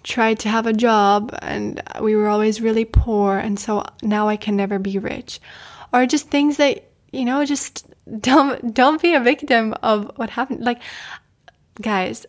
tried 0.03 0.39
to 0.41 0.49
have 0.49 0.67
a 0.67 0.73
job 0.73 1.37
and 1.43 1.83
we 2.01 2.17
were 2.17 2.29
always 2.29 2.61
really 2.61 2.85
poor 2.85 3.39
and 3.39 3.59
so 3.59 3.85
now 4.03 4.29
I 4.29 4.37
can 4.37 4.57
never 4.57 4.79
be 4.79 4.99
rich. 4.99 5.41
Or 5.93 6.07
just 6.07 6.31
things 6.31 6.57
that 6.57 6.91
you 7.13 7.25
know 7.25 7.45
just 7.45 7.87
don't 8.21 8.75
don't 8.75 9.01
be 9.01 9.15
a 9.15 9.21
victim 9.21 9.75
of 9.83 10.11
what 10.17 10.31
happened. 10.31 10.65
Like 10.65 10.81
guys 11.81 12.27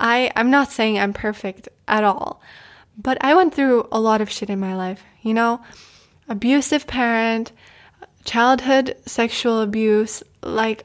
I 0.00 0.30
I'm 0.36 0.50
not 0.50 0.70
saying 0.70 0.98
I'm 0.98 1.12
perfect 1.12 1.68
at 1.88 2.04
all 2.04 2.40
but 2.96 3.18
I 3.22 3.34
went 3.34 3.54
through 3.54 3.88
a 3.90 4.00
lot 4.00 4.20
of 4.20 4.30
shit 4.30 4.50
in 4.50 4.60
my 4.60 4.74
life 4.74 5.02
you 5.22 5.34
know? 5.34 5.62
Abusive 6.28 6.86
parent 6.86 7.52
childhood 8.24 8.96
sexual 9.06 9.60
abuse 9.60 10.22
like 10.42 10.84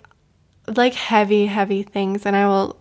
like 0.75 0.93
heavy 0.93 1.45
heavy 1.45 1.83
things 1.83 2.25
and 2.25 2.35
I 2.35 2.47
will 2.47 2.77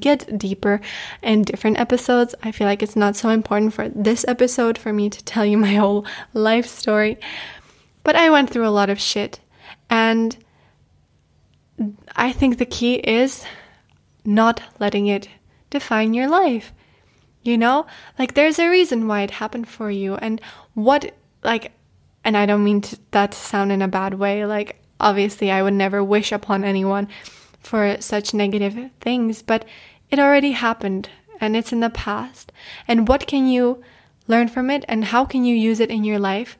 get 0.00 0.38
deeper 0.38 0.80
in 1.22 1.42
different 1.42 1.78
episodes. 1.78 2.34
I 2.42 2.52
feel 2.52 2.66
like 2.66 2.82
it's 2.82 2.96
not 2.96 3.16
so 3.16 3.28
important 3.30 3.74
for 3.74 3.88
this 3.88 4.24
episode 4.28 4.78
for 4.78 4.92
me 4.92 5.10
to 5.10 5.24
tell 5.24 5.44
you 5.44 5.58
my 5.58 5.74
whole 5.74 6.06
life 6.34 6.66
story. 6.66 7.18
But 8.02 8.16
I 8.16 8.30
went 8.30 8.50
through 8.50 8.66
a 8.66 8.70
lot 8.70 8.90
of 8.90 9.00
shit. 9.00 9.40
And 9.90 10.36
I 12.16 12.32
think 12.32 12.58
the 12.58 12.66
key 12.66 12.94
is 12.94 13.44
not 14.24 14.62
letting 14.78 15.06
it 15.06 15.28
define 15.70 16.14
your 16.14 16.28
life. 16.28 16.72
You 17.42 17.56
know, 17.56 17.86
like 18.18 18.34
there's 18.34 18.58
a 18.58 18.68
reason 18.68 19.06
why 19.06 19.22
it 19.22 19.30
happened 19.30 19.68
for 19.68 19.90
you, 19.90 20.16
and 20.16 20.40
what, 20.74 21.14
like, 21.42 21.72
and 22.24 22.36
I 22.36 22.44
don't 22.46 22.64
mean 22.64 22.82
to, 22.82 22.98
that 23.12 23.32
to 23.32 23.38
sound 23.38 23.72
in 23.72 23.80
a 23.80 23.88
bad 23.88 24.14
way. 24.14 24.44
Like, 24.44 24.82
obviously, 25.00 25.50
I 25.50 25.62
would 25.62 25.72
never 25.72 26.02
wish 26.02 26.32
upon 26.32 26.64
anyone 26.64 27.08
for 27.60 28.00
such 28.00 28.34
negative 28.34 28.90
things, 29.00 29.42
but 29.42 29.64
it 30.10 30.18
already 30.18 30.52
happened 30.52 31.10
and 31.40 31.56
it's 31.56 31.72
in 31.72 31.80
the 31.80 31.90
past. 31.90 32.52
And 32.86 33.08
what 33.08 33.26
can 33.26 33.46
you 33.46 33.82
learn 34.26 34.48
from 34.48 34.70
it, 34.70 34.84
and 34.88 35.06
how 35.06 35.24
can 35.24 35.44
you 35.44 35.54
use 35.54 35.80
it 35.80 35.90
in 35.90 36.04
your 36.04 36.18
life 36.18 36.58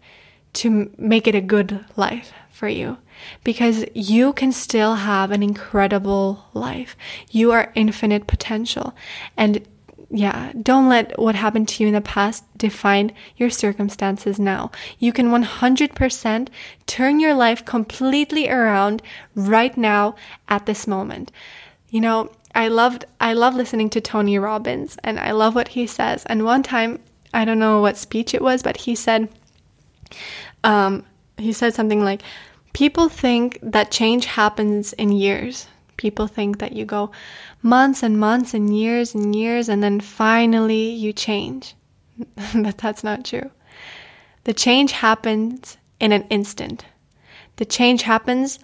to 0.54 0.90
make 0.96 1.26
it 1.26 1.34
a 1.34 1.40
good 1.40 1.84
life 1.96 2.32
for 2.50 2.68
you? 2.68 2.96
Because 3.44 3.84
you 3.94 4.32
can 4.32 4.52
still 4.52 4.94
have 4.94 5.30
an 5.30 5.42
incredible 5.42 6.46
life. 6.54 6.96
You 7.30 7.52
are 7.52 7.72
infinite 7.74 8.26
potential. 8.26 8.94
And 9.36 9.66
yeah, 10.10 10.52
don't 10.62 10.88
let 10.88 11.18
what 11.18 11.34
happened 11.34 11.68
to 11.68 11.82
you 11.82 11.88
in 11.88 11.94
the 11.94 12.00
past 12.00 12.44
define 12.56 13.12
your 13.36 13.50
circumstances 13.50 14.38
now. 14.38 14.70
You 14.98 15.12
can 15.12 15.28
100% 15.28 16.48
turn 16.86 17.20
your 17.20 17.34
life 17.34 17.64
completely 17.64 18.48
around 18.48 19.02
right 19.34 19.76
now 19.76 20.16
at 20.48 20.64
this 20.64 20.86
moment. 20.86 21.30
You 21.90 22.00
know, 22.00 22.30
I 22.54 22.68
loved 22.68 23.04
I 23.20 23.34
love 23.34 23.54
listening 23.54 23.90
to 23.90 24.00
Tony 24.00 24.38
Robbins 24.38 24.96
and 25.04 25.20
I 25.20 25.32
love 25.32 25.54
what 25.54 25.68
he 25.68 25.86
says. 25.86 26.24
And 26.26 26.44
one 26.44 26.62
time, 26.62 27.00
I 27.34 27.44
don't 27.44 27.58
know 27.58 27.80
what 27.80 27.98
speech 27.98 28.32
it 28.34 28.42
was, 28.42 28.62
but 28.62 28.78
he 28.78 28.94
said 28.94 29.28
um, 30.64 31.04
he 31.36 31.52
said 31.52 31.74
something 31.74 32.02
like 32.02 32.22
people 32.72 33.08
think 33.08 33.58
that 33.62 33.90
change 33.90 34.24
happens 34.24 34.92
in 34.94 35.12
years. 35.12 35.66
People 35.98 36.26
think 36.26 36.58
that 36.58 36.72
you 36.72 36.84
go 36.84 37.10
months 37.62 38.02
and 38.02 38.18
months 38.18 38.54
and 38.54 38.76
years 38.76 39.14
and 39.14 39.34
years, 39.34 39.68
and 39.68 39.82
then 39.82 40.00
finally 40.00 40.90
you 40.90 41.12
change. 41.12 41.74
but 42.54 42.78
that's 42.78 43.04
not 43.04 43.24
true. 43.24 43.50
The 44.44 44.54
change 44.54 44.92
happens 44.92 45.76
in 46.00 46.12
an 46.12 46.22
instant. 46.30 46.84
The 47.56 47.64
change 47.64 48.02
happens 48.02 48.58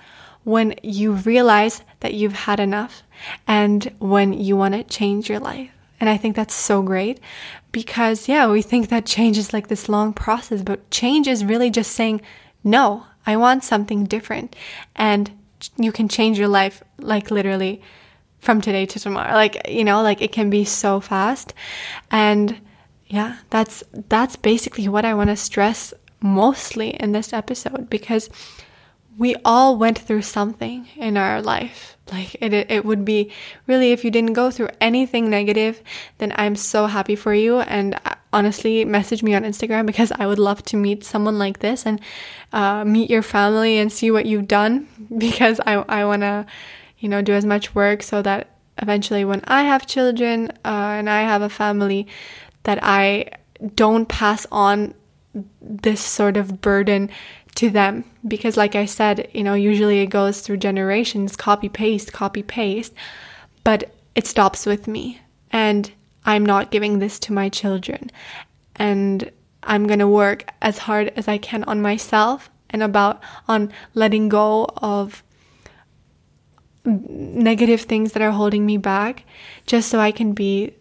when 0.45 0.75
you 0.83 1.13
realize 1.13 1.83
that 2.01 2.15
you've 2.15 2.35
had 2.35 2.61
enough 2.61 3.03
and 3.47 3.85
when 3.99 4.33
you 4.33 4.57
want 4.57 4.75
to 4.75 4.85
change 4.85 5.29
your 5.29 5.41
life. 5.41 5.71
And 6.01 6.09
I 6.09 6.17
think 6.17 6.37
that's 6.37 6.55
so 6.55 6.83
great 6.83 7.21
because, 7.73 8.29
yeah, 8.29 8.51
we 8.51 8.63
think 8.63 8.89
that 8.89 9.07
change 9.07 9.39
is 9.39 9.53
like 9.53 9.69
this 9.69 9.89
long 9.89 10.13
process, 10.13 10.63
but 10.63 10.91
change 10.91 11.27
is 11.27 11.45
really 11.45 11.71
just 11.71 11.93
saying, 11.93 12.21
no, 12.63 13.07
I 13.27 13.37
want 13.37 13.65
something 13.65 14.05
different. 14.05 14.55
And 14.95 15.31
you 15.77 15.93
can 15.93 16.09
change 16.09 16.39
your 16.39 16.49
life 16.49 16.83
like 16.99 17.31
literally 17.31 17.83
from 18.45 18.61
today 18.61 18.87
to 18.87 19.01
tomorrow. 19.01 19.33
Like, 19.33 19.69
you 19.69 19.85
know, 19.85 20.03
like 20.03 20.23
it 20.23 20.33
can 20.33 20.51
be 20.51 20.65
so 20.65 21.01
fast. 21.01 21.55
And 22.11 22.61
yeah, 23.07 23.39
that's 23.51 23.83
that's 24.09 24.37
basically 24.37 24.89
what 24.89 25.05
I 25.05 25.15
want 25.15 25.31
to 25.31 25.37
stress 25.37 25.93
mostly 26.21 26.91
in 26.91 27.13
this 27.13 27.33
episode 27.33 27.91
because 27.91 28.31
we 29.17 29.37
all 29.45 29.77
went 29.77 29.99
through 29.99 30.23
something 30.23 30.89
in 30.97 31.17
our 31.17 31.41
life. 31.41 31.97
Like 32.11 32.35
it, 32.41 32.53
it 32.53 32.85
would 32.85 33.05
be 33.05 33.31
really, 33.67 33.93
if 33.93 34.05
you 34.05 34.11
didn't 34.11 34.33
go 34.33 34.51
through 34.51 34.69
anything 34.81 35.31
negative, 35.31 35.83
then 36.19 36.33
I'm 36.37 36.57
so 36.57 36.87
happy 36.87 37.17
for 37.17 37.33
you. 37.33 37.61
And 37.61 37.95
uh, 38.05 38.17
honestly, 38.33 38.85
message 38.85 39.23
me 39.23 39.35
on 39.35 39.45
Instagram 39.45 39.87
because 39.87 40.13
I 40.13 40.27
would 40.27 40.39
love 40.39 40.63
to 40.65 40.77
meet 40.77 41.05
someone 41.05 41.39
like 41.39 41.61
this 41.61 41.87
and 41.87 42.01
uh, 42.53 42.85
meet 42.85 43.09
your 43.09 43.23
family 43.23 43.79
and 43.79 43.91
see 43.93 44.11
what 44.11 44.27
you've 44.27 44.49
done 44.49 44.89
because 45.19 45.61
I, 45.61 45.75
I 45.89 46.05
want 46.05 46.23
to, 46.23 46.47
you 47.05 47.11
know, 47.11 47.21
do 47.21 47.35
as 47.35 47.45
much 47.45 47.75
work 47.75 48.03
so 48.03 48.23
that 48.23 48.49
eventually 48.81 49.27
when 49.27 49.43
I 49.45 49.65
have 49.65 49.87
children 49.87 50.51
uh, 50.65 50.97
and 50.99 51.11
I 51.11 51.21
have 51.21 51.43
a 51.43 51.51
family, 51.51 52.07
that 52.63 52.79
I 52.83 53.27
don't 53.75 54.09
pass 54.09 54.47
on 54.51 54.95
this 55.61 56.01
sort 56.01 56.39
of 56.39 56.63
burden 56.63 57.11
to 57.57 57.69
them. 57.69 58.05
Because 58.27 58.57
like 58.57 58.75
i 58.75 58.87
said 58.87 59.29
you 59.35 59.45
know 59.45 59.55
usually 59.55 60.01
it 60.01 60.07
goes 60.07 60.41
through 60.41 60.57
generations 60.57 61.37
copy 61.37 61.69
paste 61.69 62.13
copy 62.13 62.43
paste 62.43 62.95
but 63.65 63.95
it 64.15 64.27
stops 64.27 64.65
with 64.65 64.89
me. 64.89 65.21
And 65.51 65.93
i'm 66.25 66.47
not 66.47 66.71
giving 66.71 66.99
this 66.99 67.19
to 67.21 67.35
my 67.35 67.51
children. 67.51 68.11
And 68.77 69.31
i'm 69.63 69.87
going 69.87 69.99
to 69.99 70.09
work 70.09 70.51
as 70.63 70.79
hard 70.79 71.13
as 71.17 71.29
i 71.29 71.37
can 71.37 71.65
on 71.65 71.83
myself 71.83 72.49
and 72.71 72.83
about 72.83 73.23
on 73.47 73.73
letting 73.95 74.29
go 74.29 74.67
of 74.79 75.23
negative 76.85 77.83
things 77.83 78.13
that 78.13 78.23
are 78.23 78.33
holding 78.33 78.67
me 78.67 78.77
back 78.77 79.25
just 79.67 79.89
so 79.89 79.99
i 79.99 80.13
can 80.13 80.33
be 80.33 80.75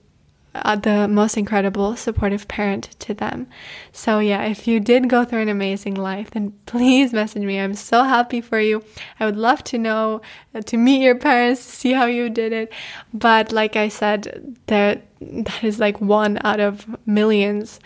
uh, 0.56 0.76
the 0.76 1.08
most 1.08 1.38
incredible 1.38 1.96
supportive 1.96 2.48
parent 2.48 2.90
to 3.00 3.14
them. 3.14 3.48
So, 3.92 4.20
yeah, 4.20 4.44
if 4.44 4.68
you 4.68 4.80
did 4.80 5.10
go 5.10 5.26
through 5.26 5.42
an 5.42 5.50
amazing 5.50 5.96
life, 5.96 6.32
then 6.32 6.54
please 6.66 7.14
message 7.14 7.44
me. 7.44 7.60
I'm 7.60 7.74
so 7.74 8.04
happy 8.04 8.42
for 8.42 8.60
you. 8.60 8.84
I 9.20 9.26
would 9.26 9.38
love 9.38 9.64
to 9.66 9.78
know, 9.78 10.22
uh, 10.54 10.62
to 10.62 10.78
meet 10.78 11.02
your 11.02 11.16
parents, 11.16 11.62
see 11.62 11.94
how 11.94 12.06
you 12.06 12.30
did 12.30 12.54
it. 12.54 12.74
But, 13.14 13.52
like 13.52 13.76
I 13.76 13.88
said, 13.88 14.58
there, 14.68 15.02
that 15.22 15.64
is 15.64 15.80
like 15.80 16.00
one 16.02 16.40
out 16.44 16.60
of 16.60 16.86
millions. 17.06 17.80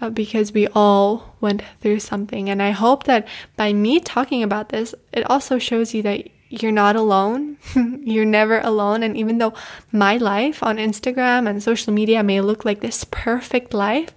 Uh, 0.00 0.08
because 0.08 0.52
we 0.52 0.68
all 0.76 1.34
went 1.40 1.60
through 1.80 1.98
something. 1.98 2.48
And 2.48 2.62
I 2.62 2.70
hope 2.70 3.02
that 3.04 3.26
by 3.56 3.72
me 3.72 3.98
talking 3.98 4.44
about 4.44 4.68
this, 4.68 4.94
it 5.12 5.28
also 5.28 5.58
shows 5.58 5.92
you 5.92 6.02
that 6.02 6.28
you're 6.48 6.72
not 6.72 6.96
alone. 6.96 7.58
you're 8.02 8.24
never 8.24 8.60
alone. 8.60 9.02
And 9.02 9.16
even 9.16 9.38
though 9.38 9.54
my 9.92 10.16
life 10.16 10.62
on 10.62 10.76
Instagram 10.76 11.48
and 11.48 11.62
social 11.62 11.92
media 11.92 12.22
may 12.22 12.40
look 12.40 12.64
like 12.64 12.80
this 12.80 13.04
perfect 13.10 13.74
life, 13.74 14.12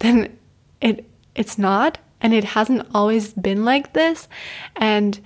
then 0.00 0.36
it 0.80 1.06
it's 1.34 1.58
not. 1.58 1.98
And 2.20 2.34
it 2.34 2.44
hasn't 2.44 2.86
always 2.94 3.32
been 3.32 3.64
like 3.64 3.94
this. 3.94 4.28
And 4.76 5.18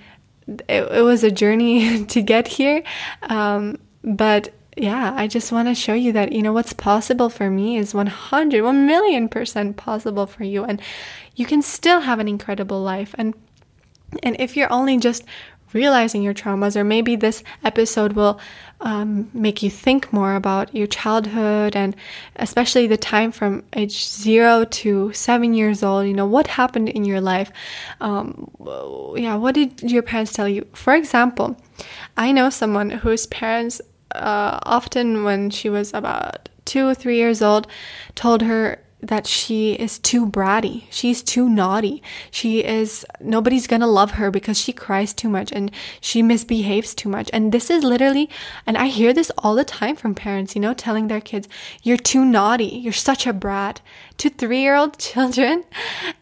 it, 0.47 0.83
it 0.91 1.03
was 1.03 1.23
a 1.23 1.31
journey 1.31 2.05
to 2.13 2.21
get 2.21 2.47
here. 2.47 2.83
Um, 3.23 3.77
but 4.03 4.53
yeah, 4.77 5.13
I 5.15 5.27
just 5.27 5.51
want 5.51 5.67
to 5.67 5.75
show 5.75 5.93
you 5.93 6.11
that, 6.13 6.33
you 6.33 6.41
know, 6.41 6.53
what's 6.53 6.73
possible 6.73 7.29
for 7.29 7.49
me 7.49 7.77
is 7.77 7.93
100, 7.93 8.61
1 8.61 8.87
million 8.87 9.29
percent 9.29 9.77
possible 9.77 10.25
for 10.25 10.43
you. 10.43 10.63
And 10.63 10.81
you 11.35 11.45
can 11.45 11.61
still 11.61 12.01
have 12.01 12.19
an 12.19 12.27
incredible 12.27 12.81
life. 12.81 13.13
And 13.17 13.33
and 14.23 14.35
if 14.39 14.55
you're 14.55 14.71
only 14.71 14.97
just 14.97 15.23
realizing 15.73 16.23
your 16.23 16.33
traumas, 16.33 16.75
or 16.75 16.83
maybe 16.83 17.15
this 17.15 17.43
episode 17.63 18.13
will 18.13 18.39
um, 18.81 19.29
make 19.33 19.63
you 19.63 19.69
think 19.69 20.11
more 20.11 20.35
about 20.35 20.73
your 20.75 20.87
childhood 20.87 21.75
and 21.75 21.95
especially 22.35 22.87
the 22.87 22.97
time 22.97 23.31
from 23.31 23.63
age 23.73 24.07
zero 24.07 24.65
to 24.65 25.11
seven 25.13 25.53
years 25.53 25.83
old. 25.83 26.07
You 26.07 26.13
know, 26.13 26.25
what 26.25 26.47
happened 26.47 26.89
in 26.89 27.05
your 27.05 27.21
life? 27.21 27.51
Um, 28.01 28.49
yeah, 29.15 29.35
what 29.35 29.55
did 29.55 29.81
your 29.81 30.03
parents 30.03 30.33
tell 30.33 30.47
you? 30.47 30.65
For 30.73 30.93
example, 30.93 31.57
I 32.17 32.31
know 32.31 32.49
someone 32.49 32.89
whose 32.89 33.25
parents 33.27 33.81
uh, 34.13 34.59
often, 34.63 35.23
when 35.23 35.49
she 35.49 35.69
was 35.69 35.93
about 35.93 36.47
two 36.63 36.87
or 36.87 36.93
three 36.93 37.17
years 37.17 37.41
old, 37.41 37.67
told 38.15 38.41
her 38.41 38.79
that 39.07 39.27
she 39.27 39.73
is 39.73 39.99
too 39.99 40.25
bratty. 40.25 40.83
She's 40.89 41.21
too 41.21 41.49
naughty. 41.49 42.01
She 42.31 42.63
is, 42.63 43.05
nobody's 43.19 43.67
gonna 43.67 43.87
love 43.87 44.11
her 44.11 44.31
because 44.31 44.59
she 44.59 44.73
cries 44.73 45.13
too 45.13 45.29
much 45.29 45.51
and 45.51 45.71
she 46.01 46.21
misbehaves 46.21 46.95
too 46.95 47.09
much. 47.09 47.29
And 47.33 47.51
this 47.51 47.69
is 47.69 47.83
literally, 47.83 48.29
and 48.65 48.77
I 48.77 48.87
hear 48.87 49.13
this 49.13 49.31
all 49.37 49.55
the 49.55 49.65
time 49.65 49.95
from 49.95 50.15
parents, 50.15 50.55
you 50.55 50.61
know, 50.61 50.73
telling 50.73 51.07
their 51.07 51.21
kids, 51.21 51.47
you're 51.83 51.97
too 51.97 52.25
naughty. 52.25 52.65
You're 52.65 52.93
such 52.93 53.27
a 53.27 53.33
brat 53.33 53.81
to 54.17 54.29
three 54.29 54.61
year 54.61 54.75
old 54.75 54.97
children. 54.99 55.63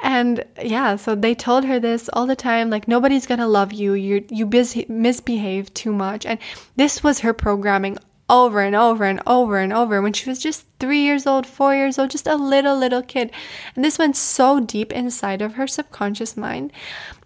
And 0.01 0.43
yeah, 0.61 0.95
so 0.95 1.15
they 1.15 1.35
told 1.35 1.65
her 1.65 1.79
this 1.79 2.09
all 2.13 2.25
the 2.25 2.35
time, 2.35 2.69
like, 2.69 2.87
nobody's 2.87 3.27
gonna 3.27 3.47
love 3.47 3.73
you. 3.73 3.93
You 3.93 4.25
you 4.29 4.49
misbehave 4.89 5.73
too 5.73 5.93
much. 5.93 6.25
And 6.25 6.39
this 6.75 7.03
was 7.03 7.19
her 7.19 7.33
programming 7.33 7.97
over 8.29 8.61
and 8.61 8.75
over 8.75 9.03
and 9.03 9.21
over 9.27 9.57
and 9.57 9.73
over 9.73 10.01
when 10.01 10.13
she 10.13 10.29
was 10.29 10.39
just 10.39 10.65
three 10.79 11.01
years 11.01 11.27
old, 11.27 11.45
four 11.45 11.75
years 11.75 11.99
old, 11.99 12.11
just 12.11 12.27
a 12.27 12.35
little, 12.35 12.77
little 12.77 13.01
kid. 13.01 13.31
And 13.75 13.83
this 13.83 13.99
went 13.99 14.15
so 14.15 14.59
deep 14.59 14.91
inside 14.91 15.41
of 15.41 15.55
her 15.55 15.67
subconscious 15.67 16.37
mind 16.37 16.71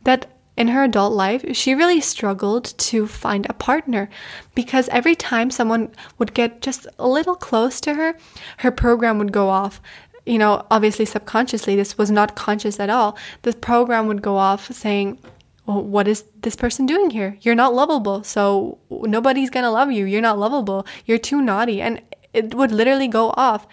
that 0.03 0.27
in 0.57 0.69
her 0.69 0.83
adult 0.83 1.13
life, 1.13 1.45
she 1.55 1.75
really 1.75 2.01
struggled 2.01 2.65
to 2.79 3.05
find 3.05 3.45
a 3.47 3.53
partner 3.53 4.09
because 4.55 4.89
every 4.89 5.15
time 5.15 5.51
someone 5.51 5.91
would 6.17 6.33
get 6.33 6.61
just 6.61 6.87
a 6.97 7.07
little 7.07 7.35
close 7.35 7.79
to 7.81 7.93
her, 7.93 8.17
her 8.57 8.71
program 8.71 9.19
would 9.19 9.31
go 9.31 9.49
off. 9.49 9.79
You 10.25 10.39
know, 10.39 10.65
obviously, 10.71 11.05
subconsciously, 11.05 11.75
this 11.75 11.97
was 11.97 12.09
not 12.09 12.35
conscious 12.35 12.79
at 12.79 12.89
all. 12.89 13.17
The 13.43 13.53
program 13.53 14.07
would 14.07 14.23
go 14.23 14.35
off 14.35 14.73
saying, 14.73 15.19
well, 15.67 15.83
what 15.83 16.07
is 16.07 16.23
this 16.41 16.55
person 16.55 16.85
doing 16.85 17.09
here? 17.09 17.37
You're 17.41 17.55
not 17.55 17.73
lovable. 17.73 18.23
So 18.23 18.79
nobody's 18.89 19.49
going 19.49 19.65
to 19.65 19.69
love 19.69 19.91
you. 19.91 20.05
You're 20.05 20.21
not 20.21 20.39
lovable. 20.39 20.87
You're 21.05 21.17
too 21.17 21.41
naughty. 21.41 21.81
And 21.81 22.01
it 22.33 22.55
would 22.55 22.71
literally 22.71 23.07
go 23.07 23.33
off. 23.35 23.67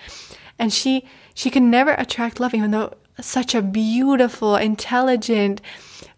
And 0.58 0.72
she, 0.72 1.08
she 1.34 1.50
could 1.50 1.62
never 1.62 1.92
attract 1.92 2.40
love, 2.40 2.52
even 2.52 2.72
though 2.72 2.94
such 3.20 3.54
a 3.54 3.62
beautiful, 3.62 4.56
intelligent, 4.56 5.60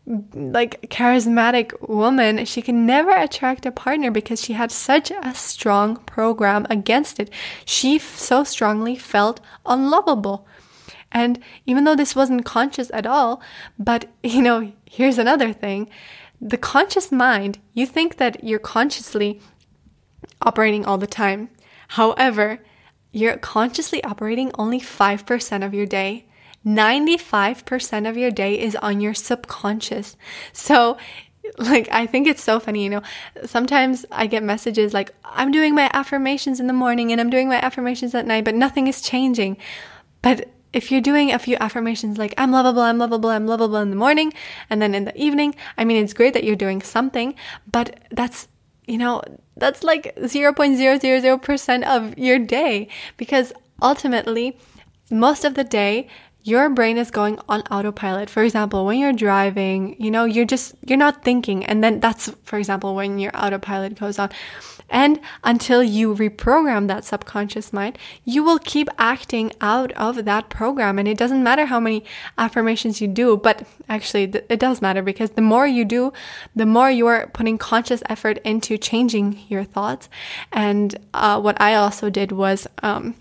like 0.07 0.81
charismatic 0.83 1.89
woman, 1.89 2.45
she 2.45 2.63
can 2.63 2.87
never 2.87 3.11
attract 3.11 3.67
a 3.67 3.73
partner 3.73 4.11
because 4.11 4.41
she 4.41 4.53
had 4.53 4.71
such 4.71 5.11
a 5.11 5.35
strong 5.35 5.97
program 5.97 6.67
against 6.71 7.19
it. 7.19 7.29
She 7.65 7.97
f- 7.97 8.17
so 8.17 8.45
strongly 8.45 8.97
felt 8.97 9.41
unlovable. 9.67 10.47
And 11.17 11.39
even 11.65 11.85
though 11.85 11.97
this 11.97 12.15
wasn't 12.15 12.45
conscious 12.45 12.91
at 12.93 13.07
all, 13.07 13.41
but 13.79 14.05
you 14.23 14.43
know, 14.43 14.71
here's 14.85 15.19
another 15.19 15.53
thing 15.53 15.89
the 16.39 16.59
conscious 16.59 17.11
mind, 17.11 17.59
you 17.73 17.87
think 17.87 18.19
that 18.19 18.45
you're 18.45 18.59
consciously 18.59 19.41
operating 20.43 20.85
all 20.85 20.99
the 20.99 21.07
time. 21.07 21.49
However, 21.89 22.63
you're 23.11 23.39
consciously 23.39 24.05
operating 24.05 24.53
only 24.59 24.79
5% 24.79 25.65
of 25.65 25.73
your 25.73 25.87
day. 25.87 26.27
95% 26.67 28.07
of 28.07 28.19
your 28.19 28.31
day 28.31 28.61
is 28.61 28.77
on 28.77 29.01
your 29.01 29.15
subconscious. 29.15 30.19
So, 30.53 30.99
like, 31.59 31.89
I 31.91 32.05
think 32.05 32.27
it's 32.27 32.45
so 32.45 32.61
funny, 32.61 32.85
you 32.85 32.91
know. 32.91 33.03
Sometimes 33.47 34.05
I 34.13 34.27
get 34.27 34.43
messages 34.43 34.93
like, 34.93 35.13
I'm 35.25 35.53
doing 35.53 35.75
my 35.75 35.89
affirmations 35.95 36.61
in 36.61 36.67
the 36.67 36.75
morning 36.75 37.11
and 37.11 37.21
I'm 37.23 37.31
doing 37.31 37.49
my 37.49 37.63
affirmations 37.63 38.15
at 38.15 38.27
night, 38.27 38.45
but 38.45 38.55
nothing 38.55 38.89
is 38.89 39.01
changing. 39.01 39.57
But 40.21 40.51
if 40.77 40.93
you're 40.93 41.01
doing 41.01 41.33
a 41.33 41.39
few 41.39 41.57
affirmations 41.57 42.19
like, 42.19 42.35
I'm 42.37 42.53
lovable, 42.53 42.83
I'm 42.83 42.99
lovable, 42.99 43.31
I'm 43.31 43.47
lovable 43.47 43.79
in 43.79 43.91
the 43.91 43.97
morning, 43.97 44.33
and 44.71 44.81
then 44.81 44.95
in 44.95 45.05
the 45.05 45.17
evening, 45.17 45.57
I 45.79 45.85
mean, 45.85 46.03
it's 46.03 46.13
great 46.13 46.35
that 46.35 46.45
you're 46.45 46.55
doing 46.67 46.83
something, 46.83 47.35
but 47.73 47.99
that's 48.11 48.49
you 48.87 48.99
know, 48.99 49.21
that's 49.57 49.83
like 49.83 50.15
0.000% 50.17 51.83
of 51.85 52.19
your 52.19 52.39
day 52.39 52.89
because 53.17 53.53
ultimately, 53.83 54.57
most 55.11 55.45
of 55.45 55.55
the 55.55 55.65
day, 55.65 56.09
your 56.43 56.71
brain 56.71 56.97
is 56.97 57.11
going 57.11 57.41
on 57.49 57.63
autopilot. 57.63 58.31
For 58.31 58.45
example, 58.45 58.87
when 58.87 59.01
you're 59.01 59.13
driving, 59.13 59.97
you 59.99 60.13
know, 60.13 60.25
you're 60.25 60.45
just, 60.45 60.77
you're 60.87 60.99
not 60.99 61.25
thinking. 61.25 61.67
And 61.67 61.83
then 61.83 61.99
that's, 61.99 62.31
for 62.45 62.57
example, 62.59 62.95
when 62.95 63.19
your 63.19 63.33
autopilot 63.35 63.99
goes 63.99 64.21
on. 64.21 64.31
And 64.89 65.21
until 65.43 65.83
you 65.83 66.15
reprogram 66.15 66.87
that 66.89 67.05
subconscious 67.05 67.73
mind, 67.73 67.99
you 68.25 68.45
will 68.45 68.59
keep 68.59 68.89
acting 68.99 69.53
out 69.61 69.93
of 69.93 70.25
that 70.25 70.49
program. 70.49 70.99
And 70.99 71.09
it 71.09 71.19
doesn't 71.19 71.43
matter 71.43 71.67
how 71.67 71.81
many 71.81 72.05
affirmations 72.39 73.01
you 73.01 73.09
do, 73.09 73.37
but 73.37 73.67
actually 73.89 74.25
it 74.25 74.61
does 74.61 74.81
matter 74.81 75.03
because 75.03 75.31
the 75.31 75.43
more 75.43 75.67
you 75.67 75.85
do, 75.85 76.13
the 76.55 76.67
more 76.67 76.91
you're 76.91 77.29
putting 77.33 77.59
conscious 77.59 78.03
effort 78.09 78.39
into 78.39 78.79
changing 78.79 79.41
your 79.49 79.65
thoughts. 79.65 80.09
And 80.53 80.97
uh, 81.15 81.41
what 81.41 81.61
I 81.61 81.75
also 81.75 82.11
did 82.11 82.33
was, 82.33 82.67
um, 82.83 83.15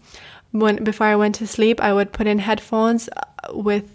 when 0.51 0.83
before 0.83 1.07
I 1.07 1.15
went 1.15 1.35
to 1.35 1.47
sleep, 1.47 1.81
I 1.81 1.91
would 1.91 2.13
put 2.13 2.27
in 2.27 2.39
headphones 2.39 3.09
uh, 3.09 3.53
with 3.53 3.91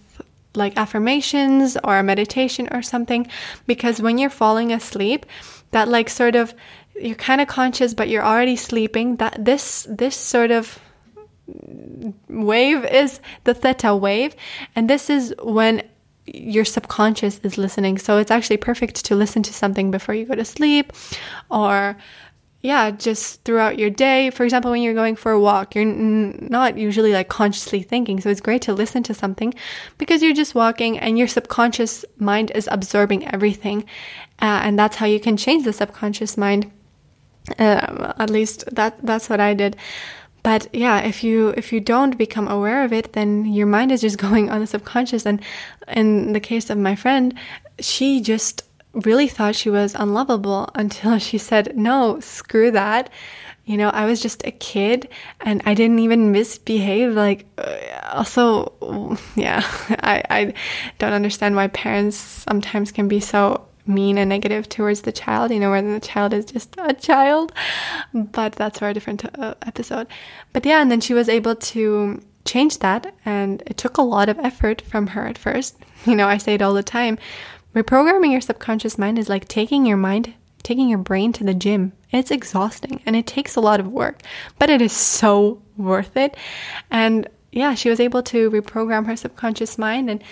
like 0.55 0.77
affirmations 0.77 1.77
or 1.85 1.99
a 1.99 2.03
meditation 2.03 2.69
or 2.73 2.83
something 2.83 3.27
because 3.67 4.03
when 4.03 4.19
you're 4.19 4.31
falling 4.31 4.73
asleep, 4.73 5.25
that 5.71 5.89
like 5.89 6.09
sort 6.09 6.35
of 6.35 6.53
you're 7.01 7.17
kind 7.17 7.41
of 7.41 7.49
conscious 7.49 7.95
but 7.95 8.09
you're 8.09 8.25
already 8.25 8.57
sleeping 8.57 9.17
that 9.17 9.45
this 9.45 9.87
this 9.89 10.17
sort 10.17 10.51
of 10.51 10.79
wave 12.29 12.85
is 12.85 13.21
the 13.45 13.55
theta 13.55 13.95
wave 13.97 14.35
and 14.77 14.89
this 14.89 15.11
is 15.11 15.35
when 15.43 15.83
your 16.35 16.65
subconscious 16.65 17.41
is 17.43 17.59
listening. 17.59 17.99
So 17.99 18.19
it's 18.19 18.31
actually 18.31 18.59
perfect 18.59 19.05
to 19.07 19.17
listen 19.17 19.43
to 19.45 19.53
something 19.53 19.91
before 19.91 20.15
you 20.15 20.25
go 20.25 20.35
to 20.35 20.45
sleep 20.45 20.93
or 21.51 21.97
yeah 22.63 22.91
just 22.91 23.43
throughout 23.45 23.79
your 23.79 23.91
day. 23.91 24.31
For 24.31 24.45
example 24.45 24.71
when 24.71 24.83
you're 24.83 24.95
going 24.95 25.17
for 25.17 25.33
a 25.33 25.41
walk 25.41 25.75
you're 25.75 25.85
n- 25.85 26.49
not 26.51 26.77
usually 26.77 27.13
like 27.13 27.29
consciously 27.29 27.83
thinking 27.83 28.21
so 28.21 28.29
it's 28.29 28.41
great 28.41 28.63
to 28.63 28.75
listen 28.75 29.03
to 29.05 29.15
something 29.15 29.55
because 29.99 30.23
you're 30.23 30.35
just 30.35 30.55
walking 30.55 30.99
and 30.99 31.19
your 31.19 31.29
subconscious 31.29 32.05
mind 32.19 32.53
is 32.55 32.69
absorbing 32.71 33.27
everything 33.27 33.83
uh, 34.43 34.61
and 34.63 34.79
that's 34.79 34.97
how 34.97 35.07
you 35.07 35.21
can 35.21 35.37
change 35.37 35.65
the 35.65 35.73
subconscious 35.73 36.37
mind 36.37 36.71
um, 37.59 38.13
at 38.19 38.31
least 38.31 38.65
that 38.75 38.99
that's 39.05 39.29
what 39.29 39.41
I 39.41 39.55
did. 39.55 39.77
But 40.43 40.69
yeah, 40.73 41.01
if 41.01 41.23
you 41.23 41.49
if 41.57 41.73
you 41.73 41.81
don't 41.81 42.17
become 42.17 42.49
aware 42.49 42.85
of 42.85 42.93
it, 42.93 43.13
then 43.13 43.45
your 43.45 43.67
mind 43.67 43.93
is 43.93 44.01
just 44.01 44.19
going 44.29 44.51
on 44.51 44.61
the 44.61 44.67
subconscious. 44.67 45.27
And 45.27 45.41
in 45.89 46.33
the 46.33 46.41
case 46.41 46.71
of 46.71 46.79
my 46.79 46.95
friend, 46.95 47.35
she 47.79 48.21
just 48.21 48.63
really 48.93 49.29
thought 49.29 49.55
she 49.55 49.71
was 49.71 49.95
unlovable 49.95 50.69
until 50.75 51.19
she 51.19 51.39
said, 51.39 51.77
"No, 51.77 52.21
screw 52.21 52.71
that." 52.71 53.11
You 53.67 53.77
know, 53.77 53.91
I 53.91 54.07
was 54.07 54.21
just 54.21 54.45
a 54.45 54.51
kid 54.51 55.09
and 55.43 55.63
I 55.65 55.75
didn't 55.75 56.01
even 56.01 56.33
misbehave. 56.33 57.13
Like, 57.13 57.47
uh, 57.57 57.79
also, 58.15 58.75
yeah, 59.37 59.63
I, 59.91 60.25
I 60.29 60.55
don't 60.99 61.13
understand 61.13 61.55
why 61.55 61.69
parents 61.69 62.17
sometimes 62.17 62.91
can 62.91 63.07
be 63.07 63.21
so 63.21 63.69
mean 63.91 64.19
and 64.19 64.29
negative 64.29 64.69
towards 64.69 65.03
the 65.03 65.13
child, 65.13 65.51
you 65.51 65.61
know, 65.61 65.71
where 65.71 65.83
the 65.83 66.01
child 66.01 66.33
is 66.33 66.47
just 66.47 66.75
a 66.79 66.95
child. 66.95 67.53
But 68.15 68.53
that's 68.53 68.79
for 68.79 68.89
a 68.89 68.95
different 68.95 69.25
uh, 69.39 69.55
episode. 69.67 70.07
But 70.53 70.65
yeah, 70.65 70.81
and 70.81 70.91
then 70.91 71.01
she 71.01 71.15
was 71.15 71.29
able 71.29 71.57
to 71.57 72.23
change 72.45 72.79
that. 72.79 73.15
And 73.25 73.63
it 73.67 73.77
took 73.77 73.99
a 73.99 74.03
lot 74.03 74.29
of 74.29 74.39
effort 74.39 74.81
from 74.83 75.09
her 75.09 75.27
at 75.27 75.39
first. 75.39 75.77
You 76.07 76.17
know, 76.17 76.29
I 76.29 76.39
say 76.39 76.55
it 76.55 76.63
all 76.63 76.73
the 76.73 76.83
time. 76.83 77.19
Reprogramming 77.75 78.33
your 78.33 78.41
subconscious 78.41 78.97
mind 78.97 79.19
is 79.19 79.29
like 79.29 79.47
taking 79.49 79.85
your 79.85 79.99
mind, 79.99 80.33
taking 80.63 80.89
your 80.89 80.99
brain 80.99 81.31
to 81.35 81.45
the 81.45 81.53
gym. 81.53 81.93
It's 82.11 82.31
exhausting 82.31 83.03
and 83.05 83.15
it 83.15 83.27
takes 83.27 83.55
a 83.55 83.61
lot 83.61 83.81
of 83.81 83.87
work, 83.87 84.23
but 84.59 84.71
it 84.71 84.81
is 84.81 84.93
so 84.93 85.61
worth 85.77 86.17
it. 86.17 86.39
And 86.91 87.29
yeah, 87.53 87.75
she 87.75 87.91
was 87.91 88.01
able 88.01 88.23
to 88.25 88.51
reprogram 88.51 89.07
her 89.07 89.17
subconscious 89.17 89.77
mind 89.77 90.09
and 90.09 90.23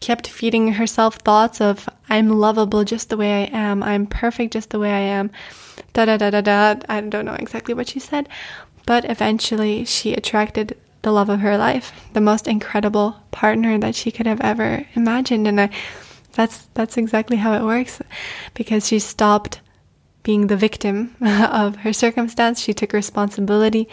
kept 0.00 0.28
feeding 0.28 0.74
herself 0.74 1.16
thoughts 1.16 1.60
of 1.60 1.88
I'm 2.08 2.28
lovable 2.28 2.84
just 2.84 3.08
the 3.08 3.16
way 3.16 3.44
I 3.44 3.56
am, 3.56 3.82
I'm 3.82 4.06
perfect 4.06 4.52
just 4.52 4.70
the 4.70 4.78
way 4.78 4.92
I 4.92 5.00
am. 5.00 5.30
Da 5.92 6.04
da 6.04 6.16
da 6.16 6.30
da 6.30 6.40
da. 6.40 6.74
I 6.88 7.00
don't 7.00 7.24
know 7.24 7.34
exactly 7.34 7.74
what 7.74 7.88
she 7.88 7.98
said, 7.98 8.28
but 8.86 9.04
eventually 9.10 9.84
she 9.84 10.14
attracted 10.14 10.76
the 11.02 11.12
love 11.12 11.28
of 11.28 11.40
her 11.40 11.56
life, 11.56 11.92
the 12.12 12.20
most 12.20 12.48
incredible 12.48 13.16
partner 13.30 13.78
that 13.78 13.94
she 13.94 14.10
could 14.10 14.26
have 14.26 14.40
ever 14.40 14.86
imagined 14.94 15.46
and 15.46 15.60
I 15.60 15.70
that's 16.32 16.66
that's 16.74 16.96
exactly 16.96 17.36
how 17.36 17.52
it 17.52 17.62
works 17.62 18.00
because 18.54 18.88
she 18.88 18.98
stopped 18.98 19.60
being 20.22 20.48
the 20.48 20.56
victim 20.56 21.14
of 21.20 21.76
her 21.76 21.92
circumstance. 21.92 22.60
She 22.60 22.74
took 22.74 22.92
responsibility 22.92 23.88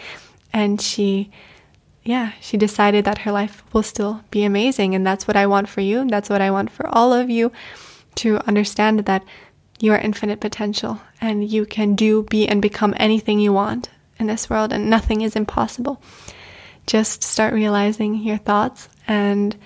and 0.52 0.80
she 0.80 1.30
yeah, 2.04 2.32
she 2.40 2.56
decided 2.56 3.04
that 3.04 3.18
her 3.18 3.32
life 3.32 3.62
will 3.72 3.82
still 3.82 4.22
be 4.30 4.44
amazing. 4.44 4.94
And 4.94 5.06
that's 5.06 5.26
what 5.28 5.36
I 5.36 5.46
want 5.46 5.68
for 5.68 5.80
you. 5.80 6.06
That's 6.08 6.28
what 6.28 6.40
I 6.40 6.50
want 6.50 6.70
for 6.70 6.86
all 6.88 7.12
of 7.12 7.30
you 7.30 7.52
to 8.16 8.38
understand 8.46 9.00
that 9.00 9.24
you 9.78 9.92
are 9.92 9.98
infinite 9.98 10.40
potential 10.40 11.00
and 11.20 11.48
you 11.48 11.66
can 11.66 11.94
do, 11.94 12.22
be, 12.24 12.48
and 12.48 12.60
become 12.60 12.94
anything 12.96 13.40
you 13.40 13.52
want 13.52 13.90
in 14.18 14.26
this 14.26 14.48
world, 14.48 14.72
and 14.72 14.88
nothing 14.88 15.20
is 15.22 15.34
impossible. 15.34 16.00
Just 16.86 17.22
start 17.22 17.54
realizing 17.54 18.14
your 18.16 18.38
thoughts 18.38 18.88
and 19.06 19.56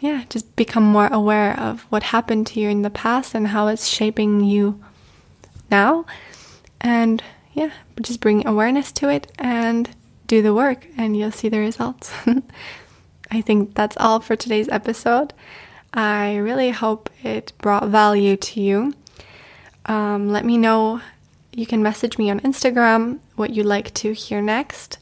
yeah, 0.00 0.24
just 0.28 0.56
become 0.56 0.82
more 0.82 1.06
aware 1.08 1.58
of 1.58 1.82
what 1.82 2.02
happened 2.02 2.46
to 2.48 2.60
you 2.60 2.68
in 2.68 2.82
the 2.82 2.90
past 2.90 3.34
and 3.34 3.46
how 3.48 3.68
it's 3.68 3.86
shaping 3.86 4.40
you 4.40 4.82
now. 5.70 6.04
And 6.80 7.22
yeah, 7.52 7.70
just 8.00 8.20
bring 8.20 8.46
awareness 8.46 8.90
to 8.92 9.08
it 9.08 9.30
and 9.38 9.88
do 10.32 10.40
the 10.40 10.54
work 10.54 10.86
and 10.96 11.14
you'll 11.14 11.30
see 11.30 11.50
the 11.50 11.58
results. 11.58 12.10
I 13.30 13.42
think 13.42 13.74
that's 13.74 13.98
all 13.98 14.18
for 14.20 14.34
today's 14.34 14.70
episode. 14.70 15.34
I 15.92 16.36
really 16.36 16.70
hope 16.70 17.10
it 17.22 17.52
brought 17.58 17.88
value 17.88 18.38
to 18.38 18.60
you. 18.62 18.94
Um, 19.84 20.30
let 20.30 20.46
me 20.46 20.56
know. 20.56 21.02
You 21.52 21.66
can 21.66 21.82
message 21.82 22.16
me 22.16 22.30
on 22.30 22.40
Instagram 22.40 23.18
what 23.36 23.50
you'd 23.50 23.66
like 23.66 23.92
to 23.92 24.14
hear 24.14 24.40
next. 24.40 24.96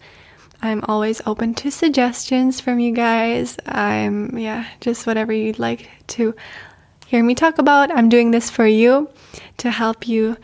I'm 0.63 0.83
always 0.89 1.23
open 1.25 1.55
to 1.63 1.71
suggestions 1.71 2.61
from 2.61 2.81
you 2.81 2.93
guys. 2.93 3.57
I'm, 3.67 4.37
yeah, 4.37 4.67
just 4.81 5.07
whatever 5.07 5.33
you'd 5.33 5.61
like 5.61 5.89
to 6.09 6.35
hear 7.07 7.23
me 7.23 7.37
talk 7.37 7.59
about. 7.59 7.93
I'm 7.93 8.09
doing 8.09 8.33
this 8.33 8.51
for 8.51 8.67
you 8.67 9.09
to 9.59 9.71
help 9.71 10.09
you 10.09 10.39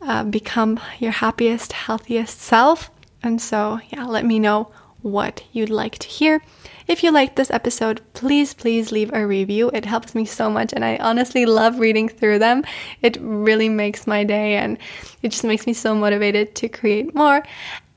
uh, 0.00 0.24
become 0.24 0.80
your 0.98 1.12
happiest, 1.12 1.72
healthiest 1.72 2.40
self. 2.40 2.90
And 3.22 3.40
so, 3.40 3.80
yeah, 3.90 4.04
let 4.04 4.24
me 4.24 4.38
know 4.38 4.70
what 5.02 5.42
you'd 5.52 5.70
like 5.70 5.98
to 5.98 6.08
hear. 6.08 6.40
If 6.86 7.02
you 7.02 7.10
liked 7.10 7.36
this 7.36 7.50
episode, 7.50 8.00
please, 8.12 8.54
please 8.54 8.92
leave 8.92 9.12
a 9.12 9.26
review. 9.26 9.70
It 9.72 9.84
helps 9.84 10.14
me 10.14 10.24
so 10.24 10.48
much, 10.48 10.72
and 10.72 10.84
I 10.84 10.96
honestly 10.96 11.44
love 11.44 11.78
reading 11.78 12.08
through 12.08 12.38
them. 12.38 12.64
It 13.02 13.18
really 13.20 13.68
makes 13.68 14.06
my 14.06 14.24
day, 14.24 14.56
and 14.56 14.78
it 15.22 15.30
just 15.30 15.44
makes 15.44 15.66
me 15.66 15.72
so 15.72 15.94
motivated 15.94 16.54
to 16.56 16.68
create 16.68 17.14
more 17.14 17.42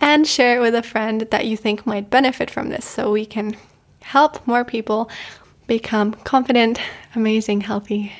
and 0.01 0.27
share 0.27 0.57
it 0.57 0.61
with 0.61 0.75
a 0.75 0.83
friend 0.83 1.21
that 1.31 1.45
you 1.45 1.57
think 1.57 1.85
might 1.85 2.09
benefit 2.09 2.49
from 2.49 2.69
this 2.69 2.85
so 2.85 3.11
we 3.11 3.25
can 3.25 3.55
help 4.01 4.45
more 4.47 4.65
people 4.65 5.09
become 5.67 6.13
confident, 6.13 6.79
amazing, 7.15 7.61
healthy 7.61 8.13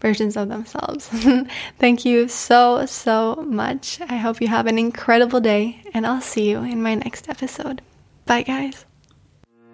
versions 0.00 0.36
of 0.36 0.48
themselves. 0.48 1.08
Thank 1.78 2.04
you 2.04 2.28
so, 2.28 2.86
so 2.86 3.36
much. 3.46 4.00
I 4.08 4.16
hope 4.16 4.40
you 4.40 4.48
have 4.48 4.66
an 4.66 4.78
incredible 4.78 5.40
day, 5.40 5.82
and 5.94 6.06
I'll 6.06 6.20
see 6.20 6.50
you 6.50 6.58
in 6.58 6.82
my 6.82 6.94
next 6.94 7.28
episode. 7.28 7.82
Bye, 8.26 8.42
guys. 8.42 8.84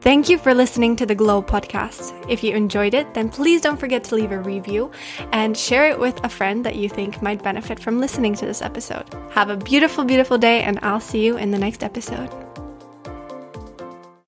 Thank 0.04 0.28
you 0.28 0.36
for 0.36 0.52
listening 0.52 0.96
to 0.96 1.06
the 1.06 1.14
Glow 1.14 1.42
podcast. 1.42 2.12
If 2.28 2.44
you 2.44 2.54
enjoyed 2.54 2.92
it, 2.92 3.14
then 3.14 3.30
please 3.30 3.62
don't 3.62 3.80
forget 3.80 4.04
to 4.04 4.14
leave 4.14 4.32
a 4.32 4.38
review 4.38 4.90
and 5.32 5.56
share 5.56 5.88
it 5.88 5.98
with 5.98 6.22
a 6.22 6.28
friend 6.28 6.62
that 6.66 6.76
you 6.76 6.90
think 6.90 7.22
might 7.22 7.42
benefit 7.42 7.80
from 7.80 8.00
listening 8.00 8.34
to 8.34 8.44
this 8.44 8.60
episode. 8.60 9.06
Have 9.30 9.48
a 9.48 9.56
beautiful, 9.56 10.04
beautiful 10.04 10.36
day, 10.36 10.62
and 10.62 10.78
I'll 10.82 11.00
see 11.00 11.24
you 11.24 11.38
in 11.38 11.52
the 11.52 11.58
next 11.58 11.82
episode. 11.82 12.28